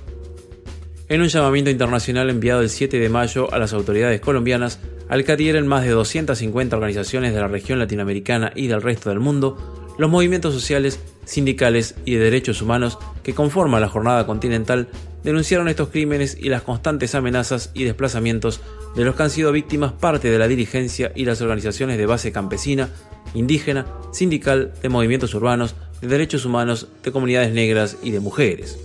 En 1.09 1.21
un 1.21 1.29
llamamiento 1.29 1.71
internacional 1.71 2.31
enviado 2.31 2.63
el 2.63 2.71
7 2.71 2.99
de 2.99 3.09
mayo 3.11 3.53
a 3.53 3.59
las 3.59 3.75
autoridades 3.75 4.23
colombianas, 4.23 4.81
al 5.11 5.25
que 5.25 5.33
adhieren 5.33 5.67
más 5.67 5.85
de 5.85 5.91
250 5.91 6.75
organizaciones 6.75 7.35
de 7.35 7.41
la 7.41 7.49
región 7.49 7.79
latinoamericana 7.79 8.53
y 8.57 8.69
del 8.69 8.81
resto 8.81 9.11
del 9.11 9.21
mundo, 9.21 9.82
los 9.99 10.11
movimientos 10.11 10.55
sociales, 10.55 11.01
sindicales 11.25 11.95
y 12.05 12.15
de 12.15 12.25
derechos 12.25 12.63
humanos 12.63 12.99
que 13.23 13.35
conforman 13.35 13.81
la 13.81 13.89
Jornada 13.89 14.27
Continental 14.27 14.89
denunciaron 15.23 15.69
estos 15.69 15.89
crímenes 15.89 16.37
y 16.41 16.49
las 16.49 16.63
constantes 16.63 17.15
amenazas 17.15 17.71
y 17.75 17.85
desplazamientos 17.85 18.61
de 18.97 19.05
los 19.05 19.15
que 19.15 19.23
han 19.23 19.31
sido 19.31 19.53
víctimas 19.53 19.93
parte 19.93 20.31
de 20.31 20.39
la 20.39 20.49
dirigencia 20.49 21.13
y 21.15 21.25
las 21.25 21.41
organizaciones 21.41 21.99
de 21.99 22.07
base 22.07 22.33
campesina, 22.33 22.89
indígena, 23.35 23.87
sindical, 24.13 24.73
de 24.83 24.89
movimientos 24.89 25.35
urbanos, 25.35 25.75
de 26.01 26.09
derechos 26.09 26.45
humanos, 26.45 26.89
de 27.03 27.13
comunidades 27.13 27.53
negras 27.53 27.97
y 28.03 28.11
de 28.11 28.21
mujeres. 28.21 28.79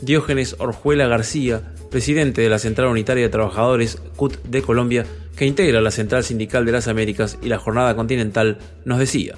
Diógenes 0.00 0.56
Orjuela 0.58 1.08
García, 1.08 1.74
presidente 1.90 2.40
de 2.40 2.48
la 2.48 2.58
Central 2.58 2.88
Unitaria 2.88 3.24
de 3.24 3.30
Trabajadores, 3.30 4.00
CUT 4.16 4.40
de 4.44 4.62
Colombia, 4.62 5.04
que 5.36 5.46
integra 5.46 5.80
la 5.80 5.90
Central 5.90 6.22
Sindical 6.22 6.64
de 6.64 6.72
las 6.72 6.88
Américas 6.88 7.38
y 7.42 7.48
la 7.48 7.58
Jornada 7.58 7.96
Continental, 7.96 8.58
nos 8.84 8.98
decía. 8.98 9.36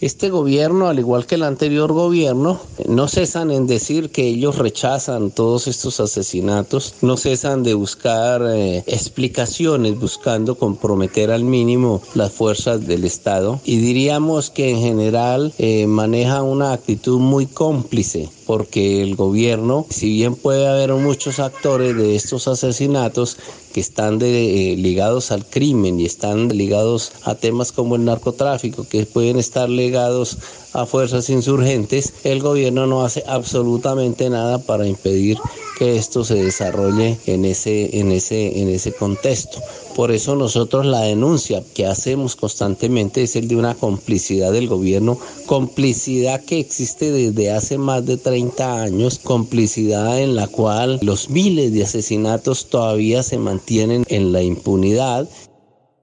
Este 0.00 0.30
gobierno, 0.30 0.88
al 0.88 0.98
igual 0.98 1.26
que 1.26 1.34
el 1.34 1.42
anterior 1.42 1.92
gobierno, 1.92 2.58
no 2.88 3.06
cesan 3.06 3.50
en 3.50 3.66
decir 3.66 4.08
que 4.08 4.26
ellos 4.26 4.56
rechazan 4.56 5.30
todos 5.30 5.66
estos 5.66 6.00
asesinatos, 6.00 6.94
no 7.02 7.18
cesan 7.18 7.62
de 7.62 7.74
buscar 7.74 8.42
eh, 8.48 8.82
explicaciones, 8.86 9.98
buscando 10.00 10.54
comprometer 10.54 11.30
al 11.30 11.44
mínimo 11.44 12.00
las 12.14 12.32
fuerzas 12.32 12.86
del 12.86 13.04
Estado. 13.04 13.60
Y 13.66 13.76
diríamos 13.76 14.48
que 14.48 14.70
en 14.70 14.78
general 14.78 15.52
eh, 15.58 15.86
maneja 15.86 16.42
una 16.42 16.72
actitud 16.72 17.18
muy 17.18 17.44
cómplice 17.44 18.30
porque 18.50 19.00
el 19.00 19.14
gobierno, 19.14 19.86
si 19.90 20.08
bien 20.08 20.34
puede 20.34 20.66
haber 20.66 20.92
muchos 20.94 21.38
actores 21.38 21.96
de 21.96 22.16
estos 22.16 22.48
asesinatos 22.48 23.36
que 23.72 23.78
están 23.78 24.18
eh, 24.22 24.74
ligados 24.76 25.30
al 25.30 25.46
crimen 25.46 26.00
y 26.00 26.06
están 26.06 26.48
ligados 26.48 27.12
a 27.22 27.36
temas 27.36 27.70
como 27.70 27.94
el 27.94 28.04
narcotráfico, 28.04 28.88
que 28.88 29.06
pueden 29.06 29.38
estar 29.38 29.70
ligados 29.70 30.36
a 30.72 30.84
fuerzas 30.84 31.30
insurgentes, 31.30 32.12
el 32.24 32.40
gobierno 32.40 32.88
no 32.88 33.04
hace 33.04 33.22
absolutamente 33.28 34.28
nada 34.28 34.58
para 34.58 34.84
impedir 34.84 35.38
que 35.80 35.96
esto 35.96 36.24
se 36.24 36.34
desarrolle 36.34 37.16
en 37.24 37.46
ese, 37.46 37.98
en 37.98 38.12
ese, 38.12 38.60
en 38.60 38.68
ese 38.68 38.92
contexto. 38.92 39.62
Por 39.96 40.10
eso 40.10 40.36
nosotros 40.36 40.84
la 40.84 41.00
denuncia 41.00 41.64
que 41.72 41.86
hacemos 41.86 42.36
constantemente 42.36 43.22
es 43.22 43.34
el 43.34 43.48
de 43.48 43.56
una 43.56 43.74
complicidad 43.74 44.52
del 44.52 44.68
gobierno, 44.68 45.18
complicidad 45.46 46.44
que 46.44 46.60
existe 46.60 47.10
desde 47.10 47.50
hace 47.50 47.78
más 47.78 48.04
de 48.04 48.18
30 48.18 48.82
años, 48.82 49.18
complicidad 49.20 50.20
en 50.20 50.36
la 50.36 50.48
cual 50.48 50.98
los 51.00 51.30
miles 51.30 51.72
de 51.72 51.84
asesinatos 51.84 52.66
todavía 52.66 53.22
se 53.22 53.38
mantienen 53.38 54.04
en 54.08 54.32
la 54.32 54.42
impunidad 54.42 55.26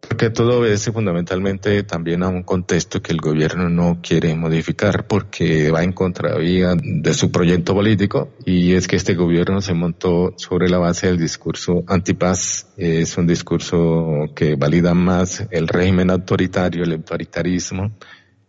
porque 0.08 0.30
todo 0.30 0.60
obedece 0.60 0.92
fundamentalmente 0.92 1.84
también 1.84 2.24
a 2.24 2.30
un 2.30 2.44
contexto 2.44 3.02
que 3.02 3.12
el 3.12 3.20
gobierno 3.20 3.70
no 3.70 4.00
quiere 4.02 4.34
modificar 4.36 5.06
porque 5.06 5.70
va 5.70 5.84
en 5.84 5.92
contravía 5.92 6.76
de 6.76 7.14
su 7.14 7.32
proyecto 7.32 7.74
político 7.74 8.34
y 8.46 8.74
es 8.74 8.88
que 8.88 8.96
este 8.96 9.16
gobierno 9.16 9.62
se 9.62 9.74
montó 9.74 10.34
sobre 10.38 10.70
la 10.70 10.78
base 10.78 11.08
del 11.08 11.18
discurso 11.18 11.84
antipaz. 11.88 12.68
Es 12.78 13.18
un 13.18 13.28
discurso 13.28 14.26
que 14.36 14.56
valida 14.56 14.94
más 14.94 15.46
el 15.52 15.68
régimen 15.68 16.10
autoritario, 16.10 16.84
el 16.84 16.94
autoritarismo, 16.94 17.92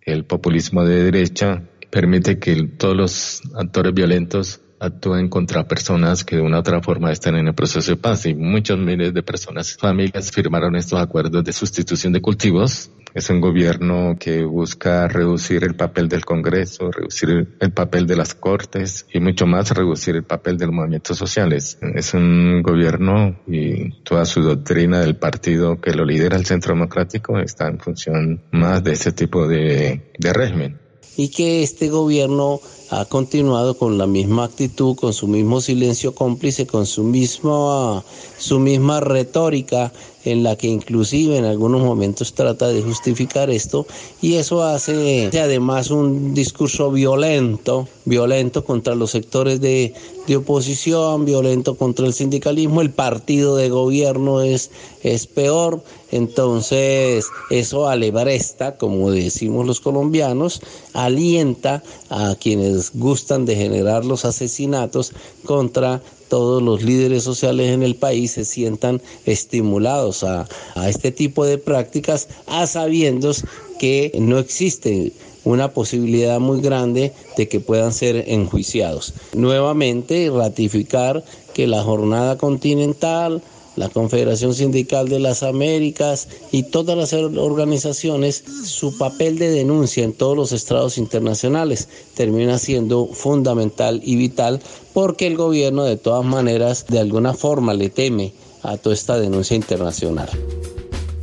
el 0.02 0.24
populismo 0.24 0.84
de 0.84 1.04
derecha, 1.04 1.62
permite 1.90 2.38
que 2.38 2.54
todos 2.78 2.96
los 2.96 3.42
actores 3.56 3.92
violentos 3.94 4.60
actúen 4.80 5.28
contra 5.28 5.66
personas 5.66 6.24
que 6.24 6.36
de 6.36 6.42
una 6.42 6.58
u 6.58 6.60
otra 6.60 6.80
forma 6.82 7.12
están 7.12 7.36
en 7.36 7.48
el 7.48 7.54
proceso 7.54 7.90
de 7.90 7.96
paz 7.96 8.26
y 8.26 8.34
muchos 8.34 8.78
miles 8.78 9.12
de 9.12 9.22
personas, 9.22 9.76
familias 9.76 10.30
firmaron 10.30 10.76
estos 10.76 11.00
acuerdos 11.00 11.44
de 11.44 11.52
sustitución 11.52 12.12
de 12.12 12.20
cultivos. 12.20 12.90
Es 13.14 13.30
un 13.30 13.40
gobierno 13.40 14.16
que 14.20 14.44
busca 14.44 15.08
reducir 15.08 15.64
el 15.64 15.74
papel 15.74 16.08
del 16.08 16.24
Congreso, 16.24 16.90
reducir 16.90 17.56
el 17.58 17.72
papel 17.72 18.06
de 18.06 18.16
las 18.16 18.34
Cortes 18.34 19.06
y 19.12 19.18
mucho 19.18 19.46
más 19.46 19.70
reducir 19.70 20.14
el 20.14 20.24
papel 20.24 20.58
de 20.58 20.66
los 20.66 20.74
movimientos 20.74 21.16
sociales. 21.16 21.78
Es 21.94 22.12
un 22.14 22.62
gobierno 22.62 23.40
y 23.46 24.02
toda 24.02 24.24
su 24.26 24.42
doctrina 24.42 25.00
del 25.00 25.16
partido 25.16 25.80
que 25.80 25.94
lo 25.94 26.04
lidera 26.04 26.36
el 26.36 26.44
Centro 26.44 26.74
Democrático 26.74 27.38
está 27.38 27.66
en 27.68 27.80
función 27.80 28.42
más 28.52 28.84
de 28.84 28.92
ese 28.92 29.12
tipo 29.12 29.48
de, 29.48 30.12
de 30.18 30.32
régimen. 30.32 30.78
Y 31.16 31.30
que 31.30 31.62
este 31.62 31.88
gobierno 31.88 32.60
ha 32.90 33.04
continuado 33.04 33.76
con 33.76 33.98
la 33.98 34.06
misma 34.06 34.44
actitud, 34.44 34.96
con 34.96 35.12
su 35.12 35.26
mismo 35.26 35.60
silencio 35.60 36.14
cómplice, 36.14 36.66
con 36.66 36.86
su 36.86 37.02
misma, 37.04 38.02
su 38.38 38.58
misma 38.58 39.00
retórica 39.00 39.92
en 40.30 40.42
la 40.42 40.56
que 40.56 40.66
inclusive 40.66 41.36
en 41.36 41.44
algunos 41.44 41.82
momentos 41.82 42.34
trata 42.34 42.68
de 42.68 42.82
justificar 42.82 43.50
esto 43.50 43.86
y 44.20 44.34
eso 44.34 44.62
hace 44.62 45.30
además 45.38 45.90
un 45.90 46.34
discurso 46.34 46.90
violento, 46.90 47.88
violento 48.04 48.64
contra 48.64 48.94
los 48.94 49.10
sectores 49.10 49.60
de, 49.60 49.94
de 50.26 50.36
oposición, 50.36 51.24
violento 51.24 51.76
contra 51.76 52.06
el 52.06 52.12
sindicalismo, 52.12 52.82
el 52.82 52.90
partido 52.90 53.56
de 53.56 53.70
gobierno 53.70 54.42
es, 54.42 54.70
es 55.02 55.26
peor, 55.26 55.82
entonces 56.10 57.26
eso 57.50 57.88
alebresta, 57.88 58.76
como 58.76 59.10
decimos 59.10 59.66
los 59.66 59.80
colombianos, 59.80 60.60
alienta 60.92 61.82
a 62.10 62.34
quienes 62.34 62.92
gustan 62.94 63.46
de 63.46 63.56
generar 63.56 64.04
los 64.04 64.24
asesinatos 64.24 65.12
contra 65.44 66.02
todos 66.28 66.62
los 66.62 66.82
líderes 66.82 67.22
sociales 67.22 67.70
en 67.70 67.82
el 67.82 67.96
país 67.96 68.32
se 68.32 68.44
sientan 68.44 69.00
estimulados 69.26 70.24
a, 70.24 70.46
este 70.86 71.12
tipo 71.12 71.44
de 71.44 71.58
prácticas, 71.58 72.28
a 72.46 72.66
sabiendos 72.66 73.44
que 73.78 74.12
no 74.18 74.38
existe 74.38 75.12
una 75.44 75.72
posibilidad 75.72 76.40
muy 76.40 76.60
grande 76.60 77.12
de 77.36 77.48
que 77.48 77.60
puedan 77.60 77.92
ser 77.92 78.24
enjuiciados. 78.28 79.14
Nuevamente, 79.34 80.30
ratificar 80.30 81.24
que 81.54 81.66
la 81.66 81.82
jornada 81.82 82.36
continental, 82.36 83.42
la 83.78 83.88
Confederación 83.88 84.54
Sindical 84.54 85.08
de 85.08 85.20
las 85.20 85.42
Américas 85.42 86.28
y 86.52 86.64
todas 86.64 86.96
las 86.96 87.12
organizaciones, 87.12 88.44
su 88.64 88.96
papel 88.98 89.38
de 89.38 89.50
denuncia 89.50 90.04
en 90.04 90.12
todos 90.12 90.36
los 90.36 90.52
estrados 90.52 90.98
internacionales 90.98 91.88
termina 92.14 92.58
siendo 92.58 93.06
fundamental 93.06 94.00
y 94.04 94.16
vital 94.16 94.60
porque 94.92 95.26
el 95.26 95.36
gobierno 95.36 95.84
de 95.84 95.96
todas 95.96 96.24
maneras 96.24 96.86
de 96.88 96.98
alguna 96.98 97.34
forma 97.34 97.74
le 97.74 97.88
teme 97.88 98.32
a 98.62 98.76
toda 98.76 98.94
esta 98.94 99.18
denuncia 99.18 99.56
internacional. 99.56 100.28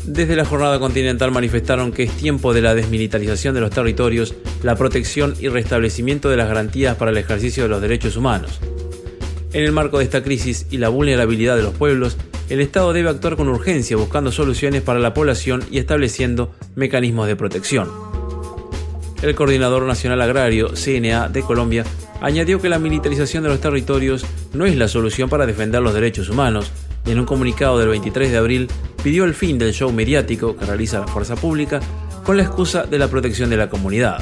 Desde 0.05 0.35
la 0.35 0.45
jornada 0.45 0.79
continental 0.79 1.31
manifestaron 1.31 1.91
que 1.91 2.03
es 2.03 2.11
tiempo 2.11 2.53
de 2.53 2.61
la 2.61 2.75
desmilitarización 2.75 3.55
de 3.55 3.61
los 3.61 3.71
territorios, 3.71 4.35
la 4.61 4.75
protección 4.75 5.33
y 5.39 5.47
restablecimiento 5.47 6.29
de 6.29 6.37
las 6.37 6.47
garantías 6.47 6.95
para 6.95 7.09
el 7.09 7.17
ejercicio 7.17 7.63
de 7.63 7.69
los 7.69 7.81
derechos 7.81 8.15
humanos. 8.15 8.59
En 9.51 9.63
el 9.63 9.71
marco 9.71 9.97
de 9.97 10.03
esta 10.03 10.21
crisis 10.21 10.67
y 10.69 10.77
la 10.77 10.89
vulnerabilidad 10.89 11.55
de 11.55 11.63
los 11.63 11.73
pueblos, 11.73 12.17
el 12.49 12.61
Estado 12.61 12.93
debe 12.93 13.09
actuar 13.09 13.35
con 13.35 13.49
urgencia 13.49 13.97
buscando 13.97 14.31
soluciones 14.31 14.81
para 14.81 14.99
la 14.99 15.13
población 15.13 15.63
y 15.71 15.79
estableciendo 15.79 16.53
mecanismos 16.75 17.27
de 17.27 17.35
protección. 17.35 17.89
El 19.21 19.33
Coordinador 19.33 19.83
Nacional 19.83 20.21
Agrario, 20.21 20.75
CNA, 20.75 21.29
de 21.29 21.41
Colombia, 21.41 21.83
añadió 22.21 22.61
que 22.61 22.69
la 22.69 22.79
militarización 22.79 23.43
de 23.43 23.49
los 23.49 23.61
territorios 23.61 24.25
no 24.53 24.65
es 24.65 24.75
la 24.75 24.87
solución 24.87 25.29
para 25.29 25.45
defender 25.45 25.81
los 25.81 25.93
derechos 25.93 26.29
humanos, 26.29 26.71
y 27.05 27.11
en 27.11 27.19
un 27.19 27.25
comunicado 27.25 27.79
del 27.79 27.89
23 27.89 28.31
de 28.31 28.37
abril 28.37 28.67
pidió 29.03 29.25
el 29.25 29.33
fin 29.33 29.57
del 29.57 29.73
show 29.73 29.91
mediático 29.91 30.55
que 30.55 30.65
realiza 30.65 30.99
la 30.99 31.07
fuerza 31.07 31.35
pública 31.35 31.79
con 32.23 32.37
la 32.37 32.43
excusa 32.43 32.83
de 32.83 32.99
la 32.99 33.07
protección 33.07 33.49
de 33.49 33.57
la 33.57 33.69
comunidad. 33.69 34.21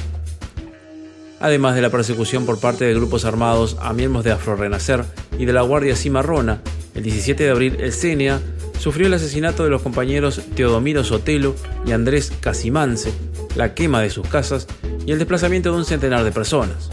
Además 1.40 1.76
de 1.76 1.82
la 1.82 1.90
persecución 1.90 2.46
por 2.46 2.60
parte 2.60 2.86
de 2.86 2.94
grupos 2.94 3.26
armados 3.26 3.78
a 3.82 3.92
miembros 3.94 4.24
de 4.24 4.32
Afrorenacer 4.32 5.04
y 5.38 5.46
de 5.46 5.54
la 5.54 5.62
Guardia 5.62 5.96
Cimarrona, 5.96 6.62
el 6.96 7.04
17 7.04 7.44
de 7.44 7.50
abril, 7.50 7.78
el 7.80 7.92
CNA 7.92 8.42
sufrió 8.80 9.08
el 9.08 9.14
asesinato 9.14 9.64
de 9.64 9.70
los 9.70 9.82
compañeros 9.82 10.42
Teodomiro 10.56 11.04
Sotelo 11.04 11.56
y 11.86 11.92
Andrés 11.92 12.32
Casimance, 12.40 13.12
la 13.56 13.74
quema 13.74 14.02
de 14.02 14.10
sus 14.10 14.28
casas 14.28 14.68
y 15.06 15.12
el 15.12 15.20
desplazamiento 15.20 15.72
de 15.72 15.78
un 15.78 15.86
centenar 15.86 16.24
de 16.24 16.32
personas. 16.32 16.90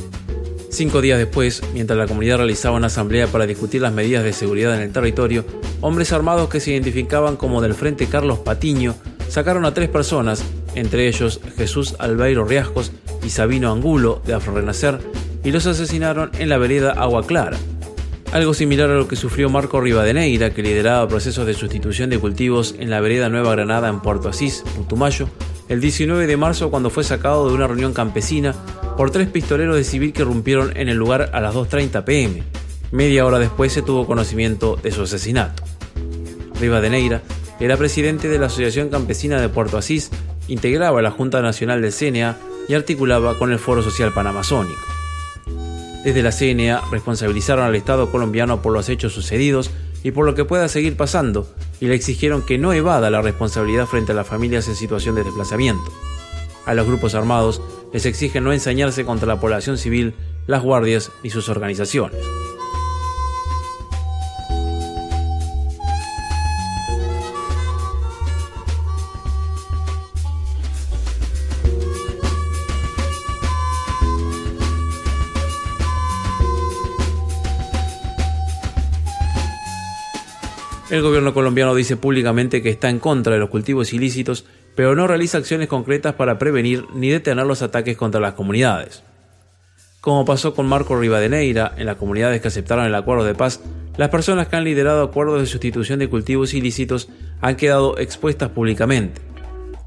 Cinco 0.71 1.01
días 1.01 1.19
después, 1.19 1.63
mientras 1.75 1.99
la 1.99 2.07
comunidad 2.07 2.37
realizaba 2.37 2.77
una 2.77 2.87
asamblea 2.87 3.27
para 3.27 3.47
discutir 3.47 3.83
las 3.83 3.93
medidas 3.93 4.23
de 4.23 4.33
seguridad 4.33 4.75
en 4.77 4.83
el 4.83 4.93
territorio, 4.93 5.45
hombres 5.81 6.13
armados 6.13 6.49
que 6.49 6.61
se 6.61 6.71
identificaban 6.71 7.37
como 7.37 7.61
del 7.61 7.75
Frente 7.75 8.07
Carlos 8.07 8.39
Patiño 8.39 8.95
sacaron 9.29 9.65
a 9.65 9.75
tres 9.75 9.89
personas, 9.89 10.45
entre 10.75 11.09
ellos 11.09 11.41
Jesús 11.57 11.97
Albeiro 11.99 12.45
Riascos 12.45 12.93
y 13.25 13.31
Sabino 13.31 13.73
Angulo 13.73 14.23
de 14.25 14.35
Afrorenacer, 14.35 15.01
y 15.43 15.51
los 15.51 15.67
asesinaron 15.67 16.31
en 16.39 16.49
la 16.49 16.59
vereda 16.59 16.93
Agua 16.93 17.27
Clara, 17.27 17.59
algo 18.33 18.55
similar 18.55 18.91
a 18.91 18.95
lo 18.95 19.09
que 19.09 19.17
sufrió 19.17 19.51
Marco 19.51 19.81
Rivadeneira, 19.81 20.51
que 20.51 20.63
lideraba 20.63 21.09
procesos 21.09 21.47
de 21.47 21.55
sustitución 21.55 22.11
de 22.11 22.19
cultivos 22.19 22.75
en 22.79 22.91
la 22.91 23.01
vereda 23.01 23.29
Nueva 23.29 23.53
Granada 23.53 23.89
en 23.89 24.01
Puerto 24.01 24.29
Asís, 24.29 24.63
Putumayo, 24.77 25.29
el 25.69 25.81
19 25.81 26.27
de 26.27 26.37
marzo 26.37 26.71
cuando 26.71 26.91
fue 26.91 27.03
sacado 27.03 27.49
de 27.49 27.55
una 27.55 27.67
reunión 27.67 27.93
campesina 27.93 28.55
por 28.97 29.11
tres 29.11 29.29
pistoleros 29.29 29.77
de 29.77 29.85
civil 29.85 30.13
que 30.13 30.25
rompieron 30.25 30.77
en 30.77 30.89
el 30.89 30.97
lugar 30.97 31.31
a 31.33 31.41
las 31.41 31.55
2.30 31.55 32.05
pm. 32.05 32.43
Media 32.93 33.27
hora 33.27 33.39
después 33.39 33.73
se 33.73 33.83
tuvo 33.83 34.07
conocimiento 34.07 34.77
de 34.77 34.93
su 34.93 35.03
asesinato. 35.03 35.65
Rivadeneira 36.61 37.23
era 37.59 37.77
presidente 37.77 38.29
de 38.29 38.39
la 38.39 38.47
Asociación 38.47 38.91
Campesina 38.91 39.41
de 39.41 39.49
Puerto 39.49 39.77
Asís, 39.77 40.11
integraba 40.49 41.03
la 41.03 41.11
Junta 41.11 41.43
Nacional 41.43 41.83
del 41.83 41.93
CNA 41.93 42.37
y 42.69 42.75
articulaba 42.75 43.39
con 43.39 43.51
el 43.51 43.59
Foro 43.59 43.83
Social 43.83 44.13
Panamazónico. 44.13 45.00
Desde 46.05 46.23
la 46.23 46.33
CNA 46.33 46.83
responsabilizaron 46.91 47.65
al 47.65 47.75
Estado 47.75 48.11
colombiano 48.11 48.63
por 48.63 48.73
los 48.73 48.89
hechos 48.89 49.13
sucedidos 49.13 49.71
y 50.03 50.13
por 50.13 50.25
lo 50.25 50.35
que 50.35 50.47
pueda 50.47 50.69
seguir 50.69 50.97
pasando, 50.97 51.47
y 51.79 51.87
le 51.87 51.95
exigieron 51.95 52.41
que 52.41 52.57
no 52.57 52.73
evada 52.73 53.11
la 53.11 53.21
responsabilidad 53.21 53.87
frente 53.87 54.13
a 54.13 54.15
las 54.15 54.27
familias 54.27 54.67
en 54.69 54.77
situación 54.77 55.15
de 55.15 55.25
desplazamiento. 55.25 55.93
A 56.65 56.73
los 56.73 56.87
grupos 56.87 57.15
armados 57.15 57.61
les 57.93 58.07
exigen 58.07 58.45
no 58.45 58.53
ensañarse 58.53 59.05
contra 59.05 59.29
la 59.29 59.41
población 59.41 59.77
civil, 59.77 60.15
las 60.47 60.63
guardias 60.63 61.11
y 61.23 61.31
sus 61.31 61.49
organizaciones. 61.51 62.21
El 81.01 81.07
gobierno 81.07 81.33
colombiano 81.33 81.75
dice 81.75 81.97
públicamente 81.97 82.61
que 82.61 82.69
está 82.69 82.91
en 82.91 82.99
contra 82.99 83.33
de 83.33 83.39
los 83.39 83.49
cultivos 83.49 83.95
ilícitos, 83.95 84.45
pero 84.77 84.95
no 84.95 85.07
realiza 85.07 85.39
acciones 85.39 85.67
concretas 85.67 86.13
para 86.13 86.39
prevenir 86.39 86.85
ni 86.93 87.09
detener 87.09 87.47
los 87.47 87.63
ataques 87.63 87.97
contra 87.97 88.21
las 88.21 88.35
comunidades. 88.35 89.03
Como 90.03 90.27
pasó 90.27 90.55
con 90.55 90.67
Marco 90.67 91.01
Rivadeneira 91.01 91.73
en 91.79 91.87
las 91.87 91.97
comunidades 91.97 92.43
que 92.43 92.49
aceptaron 92.49 92.85
el 92.85 92.95
acuerdo 92.95 93.25
de 93.25 93.35
paz, 93.35 93.63
las 93.97 94.11
personas 94.11 94.49
que 94.49 94.57
han 94.57 94.65
liderado 94.65 95.03
acuerdos 95.03 95.41
de 95.41 95.47
sustitución 95.47 95.99
de 96.01 96.11
cultivos 96.11 96.53
ilícitos 96.53 97.09
han 97.41 97.57
quedado 97.57 97.97
expuestas 97.97 98.51
públicamente. 98.51 99.23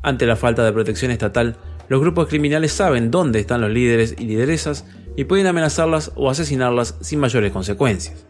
Ante 0.02 0.26
la 0.26 0.36
falta 0.36 0.66
de 0.66 0.74
protección 0.74 1.12
estatal, 1.12 1.58
los 1.90 2.02
grupos 2.02 2.28
criminales 2.28 2.72
saben 2.72 3.12
dónde 3.12 3.40
están 3.40 3.62
los 3.62 3.70
líderes 3.70 4.16
y 4.18 4.26
lideresas 4.26 4.88
y 5.16 5.26
pueden 5.26 5.46
amenazarlas 5.46 6.12
o 6.16 6.32
asesinarlas 6.32 6.96
sin 7.02 7.20
mayores 7.20 7.52
consecuencias. 7.52 8.26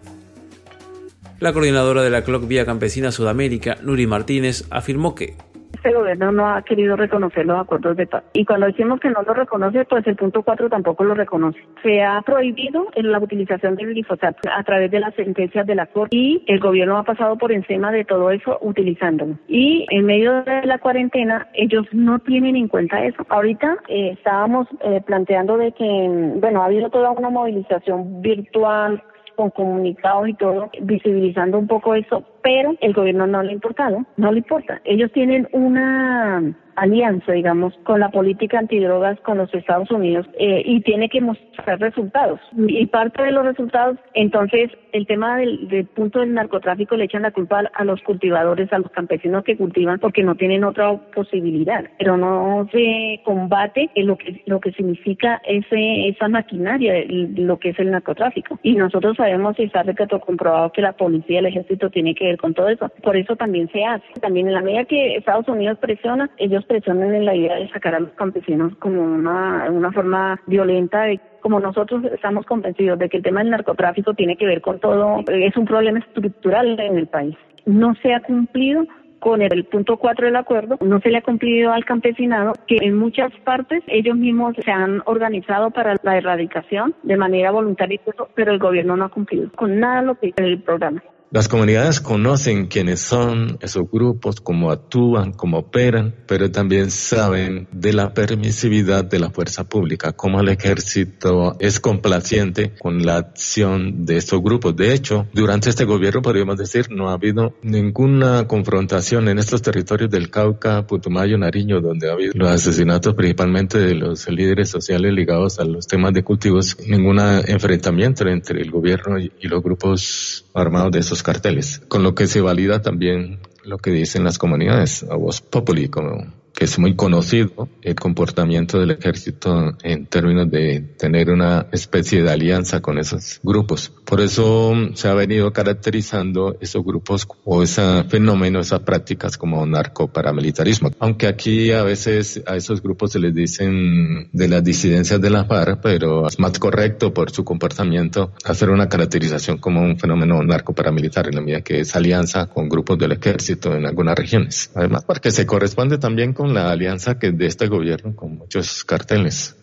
La 1.43 1.51
coordinadora 1.51 2.01
de 2.01 2.09
la 2.09 2.23
CLOC 2.23 2.47
Vía 2.47 2.65
Campesina 2.65 3.11
Sudamérica, 3.11 3.75
Nuri 3.83 4.07
Martínez, 4.07 4.65
afirmó 4.71 5.13
que 5.13 5.33
este 5.73 5.91
gobierno 5.91 6.31
no 6.31 6.47
ha 6.47 6.61
querido 6.61 6.95
reconocer 6.95 7.45
los 7.45 7.59
acuerdos 7.59 7.97
de 7.97 8.07
paz. 8.07 8.23
Y 8.31 8.45
cuando 8.45 8.67
decimos 8.67 9.01
que 9.01 9.09
no 9.09 9.21
lo 9.23 9.33
reconoce, 9.33 9.83
pues 9.83 10.07
el 10.07 10.15
punto 10.15 10.41
4 10.41 10.69
tampoco 10.69 11.03
lo 11.03 11.15
reconoce. 11.15 11.59
Se 11.81 12.01
ha 12.01 12.21
prohibido 12.21 12.87
la 12.95 13.19
utilización 13.19 13.75
del 13.75 13.87
glifosato 13.87 14.49
a 14.49 14.63
través 14.63 14.89
de 14.89 15.01
las 15.01 15.13
sentencias 15.15 15.67
de 15.67 15.75
la 15.75 15.87
Corte 15.87 16.15
y 16.15 16.45
el 16.47 16.61
gobierno 16.61 16.97
ha 16.97 17.03
pasado 17.03 17.37
por 17.37 17.51
encima 17.51 17.91
de 17.91 18.05
todo 18.05 18.31
eso 18.31 18.57
utilizándolo. 18.61 19.37
Y 19.49 19.85
en 19.89 20.05
medio 20.05 20.43
de 20.43 20.65
la 20.65 20.77
cuarentena, 20.77 21.49
ellos 21.53 21.85
no 21.91 22.19
tienen 22.19 22.55
en 22.55 22.69
cuenta 22.69 23.03
eso. 23.03 23.25
Ahorita 23.27 23.79
eh, 23.89 24.11
estábamos 24.13 24.69
eh, 24.85 25.01
planteando 25.05 25.57
de 25.57 25.73
que, 25.73 26.33
bueno, 26.37 26.61
ha 26.61 26.67
habido 26.67 26.89
toda 26.89 27.11
una 27.11 27.29
movilización 27.29 28.21
virtual 28.21 29.03
con 29.35 29.49
comunicados 29.51 30.29
y 30.29 30.33
todo, 30.33 30.69
visibilizando 30.81 31.57
un 31.57 31.67
poco 31.67 31.95
eso, 31.95 32.23
pero 32.43 32.75
el 32.81 32.93
gobierno 32.93 33.25
no 33.25 33.41
le 33.41 33.49
ha 33.49 33.53
importado, 33.53 34.05
no 34.17 34.31
le 34.31 34.39
importa. 34.39 34.81
Ellos 34.83 35.11
tienen 35.13 35.47
una 35.53 36.53
alianza, 36.75 37.31
digamos, 37.31 37.73
con 37.83 37.99
la 37.99 38.09
política 38.09 38.59
antidrogas 38.59 39.19
con 39.21 39.37
los 39.37 39.53
Estados 39.53 39.89
Unidos 39.91 40.27
eh, 40.39 40.63
y 40.65 40.81
tiene 40.81 41.09
que 41.09 41.21
mostrar 41.21 41.79
resultados. 41.79 42.39
Y 42.57 42.85
parte 42.87 43.23
de 43.23 43.31
los 43.31 43.45
resultados, 43.45 43.97
entonces, 44.13 44.71
el 44.91 45.07
tema 45.07 45.37
del, 45.37 45.87
punto 45.93 46.19
del 46.19 46.33
narcotráfico 46.33 46.95
le 46.95 47.05
echan 47.05 47.23
la 47.23 47.31
culpa 47.31 47.63
a 47.73 47.83
los 47.83 48.01
cultivadores, 48.01 48.71
a 48.73 48.79
los 48.79 48.91
campesinos 48.91 49.43
que 49.43 49.57
cultivan, 49.57 49.99
porque 49.99 50.23
no 50.23 50.35
tienen 50.35 50.63
otra 50.63 50.95
posibilidad. 51.13 51.85
Pero 51.97 52.17
no 52.17 52.67
se 52.71 53.21
combate 53.23 53.89
lo 53.95 54.17
que 54.17 54.43
lo 54.45 54.59
que 54.59 54.71
significa 54.71 55.41
ese 55.45 56.09
esa 56.09 56.27
maquinaria, 56.27 56.93
lo 57.07 57.57
que 57.59 57.69
es 57.69 57.79
el 57.79 57.91
narcotráfico. 57.91 58.59
Y 58.63 58.75
nosotros 58.75 59.17
sabemos 59.17 59.57
y 59.59 59.63
está 59.63 59.83
comprobado 60.25 60.71
que 60.71 60.81
la 60.81 60.93
policía, 60.93 61.39
el 61.39 61.47
ejército 61.47 61.89
tiene 61.89 62.15
que 62.15 62.32
con 62.37 62.53
todo 62.53 62.69
eso. 62.69 62.89
Por 63.01 63.15
eso 63.15 63.35
también 63.35 63.69
se 63.71 63.83
hace. 63.83 64.05
También 64.21 64.47
en 64.47 64.53
la 64.53 64.61
medida 64.61 64.85
que 64.85 65.15
Estados 65.15 65.47
Unidos 65.47 65.77
presiona, 65.79 66.29
ellos 66.37 66.65
presionen 66.65 67.13
en 67.13 67.25
la 67.25 67.35
idea 67.35 67.55
de 67.55 67.69
sacar 67.69 67.95
a 67.95 67.99
los 67.99 68.11
campesinos 68.11 68.75
como 68.79 69.01
una, 69.01 69.69
una 69.69 69.91
forma 69.91 70.39
violenta 70.47 71.03
de 71.03 71.19
como 71.41 71.59
nosotros 71.59 72.05
estamos 72.05 72.45
convencidos 72.45 72.97
de 72.97 73.09
que 73.09 73.17
el 73.17 73.23
tema 73.23 73.41
del 73.41 73.51
narcotráfico 73.51 74.13
tiene 74.13 74.37
que 74.37 74.45
ver 74.45 74.61
con 74.61 74.79
todo, 74.79 75.19
es 75.27 75.57
un 75.57 75.65
problema 75.65 75.99
estructural 75.99 76.79
en 76.79 76.97
el 76.97 77.07
país. 77.07 77.35
No 77.65 77.93
se 77.95 78.13
ha 78.13 78.21
cumplido 78.21 78.85
con 79.23 79.41
el 79.41 79.63
punto 79.65 79.95
4 79.95 80.25
del 80.25 80.35
acuerdo, 80.35 80.77
no 80.81 80.99
se 80.99 81.09
le 81.09 81.19
ha 81.19 81.21
cumplido 81.21 81.71
al 81.71 81.85
campesinado, 81.85 82.53
que 82.67 82.77
en 82.81 82.97
muchas 82.97 83.31
partes 83.45 83.81
ellos 83.87 84.17
mismos 84.17 84.53
se 84.63 84.69
han 84.69 85.01
organizado 85.05 85.71
para 85.71 85.95
la 86.03 86.17
erradicación 86.17 86.93
de 87.03 87.15
manera 87.15 87.51
voluntaria, 87.51 88.01
pero 88.35 88.51
el 88.51 88.59
gobierno 88.59 88.97
no 88.97 89.05
ha 89.05 89.09
cumplido 89.09 89.49
con 89.55 89.79
nada 89.79 90.01
lo 90.01 90.15
que 90.15 90.27
dice 90.27 90.43
el 90.43 90.61
programa. 90.61 91.01
Las 91.33 91.47
comunidades 91.47 91.99
conocen 91.99 92.67
quiénes 92.67 92.99
son 92.99 93.57
esos 93.59 93.89
grupos, 93.91 94.39
cómo 94.39 94.69
actúan, 94.69 95.31
cómo 95.31 95.57
operan, 95.57 96.13
pero 96.27 96.51
también 96.51 96.91
saben 96.91 97.67
de 97.71 97.91
la 97.91 98.13
permisividad 98.13 99.03
de 99.03 99.17
la 99.17 99.31
fuerza 99.31 99.63
pública, 99.63 100.11
cómo 100.11 100.41
el 100.41 100.49
ejército 100.49 101.55
es 101.59 101.79
complaciente 101.79 102.75
con 102.79 103.03
la 103.03 103.17
acción 103.17 104.05
de 104.05 104.17
estos 104.17 104.43
grupos. 104.43 104.75
De 104.75 104.93
hecho, 104.93 105.25
durante 105.33 105.71
este 105.71 105.85
gobierno 105.85 106.21
podríamos 106.21 106.55
decir 106.55 106.91
no 106.91 107.09
ha 107.09 107.13
habido 107.13 107.55
ninguna 107.63 108.47
confrontación 108.47 109.27
en 109.27 109.39
estos 109.39 109.63
territorios 109.63 110.11
del 110.11 110.29
Cauca, 110.29 110.85
Putumayo, 110.85 111.39
Nariño, 111.39 111.81
donde 111.81 112.11
ha 112.11 112.13
habido 112.13 112.33
los 112.35 112.51
asesinatos 112.51 113.15
principalmente 113.15 113.79
de 113.79 113.95
los 113.95 114.29
líderes 114.29 114.69
sociales 114.69 115.11
ligados 115.11 115.57
a 115.57 115.65
los 115.65 115.87
temas 115.87 116.13
de 116.13 116.23
cultivos, 116.23 116.77
ningún 116.87 117.19
enfrentamiento 117.19 118.27
entre 118.27 118.61
el 118.61 118.69
gobierno 118.69 119.17
y 119.17 119.47
los 119.47 119.63
grupos 119.63 120.45
armados 120.53 120.91
de 120.91 120.99
esos 120.99 121.22
carteles, 121.23 121.81
con 121.87 122.03
lo 122.03 122.13
que 122.13 122.27
se 122.27 122.41
valida 122.41 122.81
también 122.81 123.39
lo 123.63 123.77
que 123.77 123.91
dicen 123.91 124.23
las 124.23 124.37
comunidades, 124.37 125.03
a 125.03 125.15
voz 125.15 125.41
populi, 125.41 125.87
como 125.89 126.27
que 126.53 126.65
es 126.65 126.77
muy 126.77 126.95
conocido 126.95 127.67
el 127.81 127.95
comportamiento 127.95 128.79
del 128.79 128.91
ejército 128.91 129.75
en 129.81 130.05
términos 130.05 130.49
de 130.51 130.81
tener 130.97 131.29
una 131.29 131.67
especie 131.71 132.21
de 132.21 132.31
alianza 132.31 132.79
con 132.81 132.99
esos 132.99 133.39
grupos. 133.43 133.91
Por 134.05 134.21
eso 134.21 134.73
se 134.93 135.07
ha 135.07 135.13
venido 135.13 135.51
caracterizando 135.51 136.55
esos 136.61 136.83
grupos 136.83 137.27
o 137.43 137.63
ese 137.63 138.03
fenómeno, 138.03 138.59
esas 138.59 138.81
prácticas 138.81 139.37
como 139.37 139.65
narcoparamilitarismo. 139.65 140.91
Aunque 140.99 141.27
aquí 141.27 141.71
a 141.71 141.83
veces 141.83 142.43
a 142.45 142.55
esos 142.55 142.81
grupos 142.83 143.13
se 143.13 143.19
les 143.19 143.33
dicen 143.33 144.29
de 144.31 144.47
las 144.47 144.63
disidencias 144.63 145.19
de 145.19 145.29
la 145.29 145.45
FARC, 145.45 145.81
pero 145.81 146.27
es 146.27 146.39
más 146.39 146.59
correcto 146.59 147.13
por 147.13 147.31
su 147.31 147.43
comportamiento 147.43 148.31
hacer 148.43 148.69
una 148.69 148.87
caracterización 148.87 149.57
como 149.57 149.81
un 149.81 149.97
fenómeno 149.97 150.43
narcoparamilitar 150.43 151.27
en 151.27 151.35
la 151.35 151.41
medida 151.41 151.61
que 151.61 151.79
es 151.79 151.95
alianza 151.95 152.45
con 152.45 152.69
grupos 152.69 152.99
del 152.99 153.13
ejército 153.13 153.75
en 153.75 153.85
algunas 153.85 154.15
regiones. 154.15 154.69
Además, 154.75 155.03
porque 155.05 155.31
se 155.31 155.45
corresponde 155.45 155.97
también 155.97 156.33
con 156.33 156.42
la 156.47 156.71
alianza 156.71 157.19
que 157.19 157.31
de 157.31 157.45
este 157.45 157.67
gobierno 157.67 158.15
con 158.15 158.37
muchos 158.37 158.83
carteles. 158.83 159.55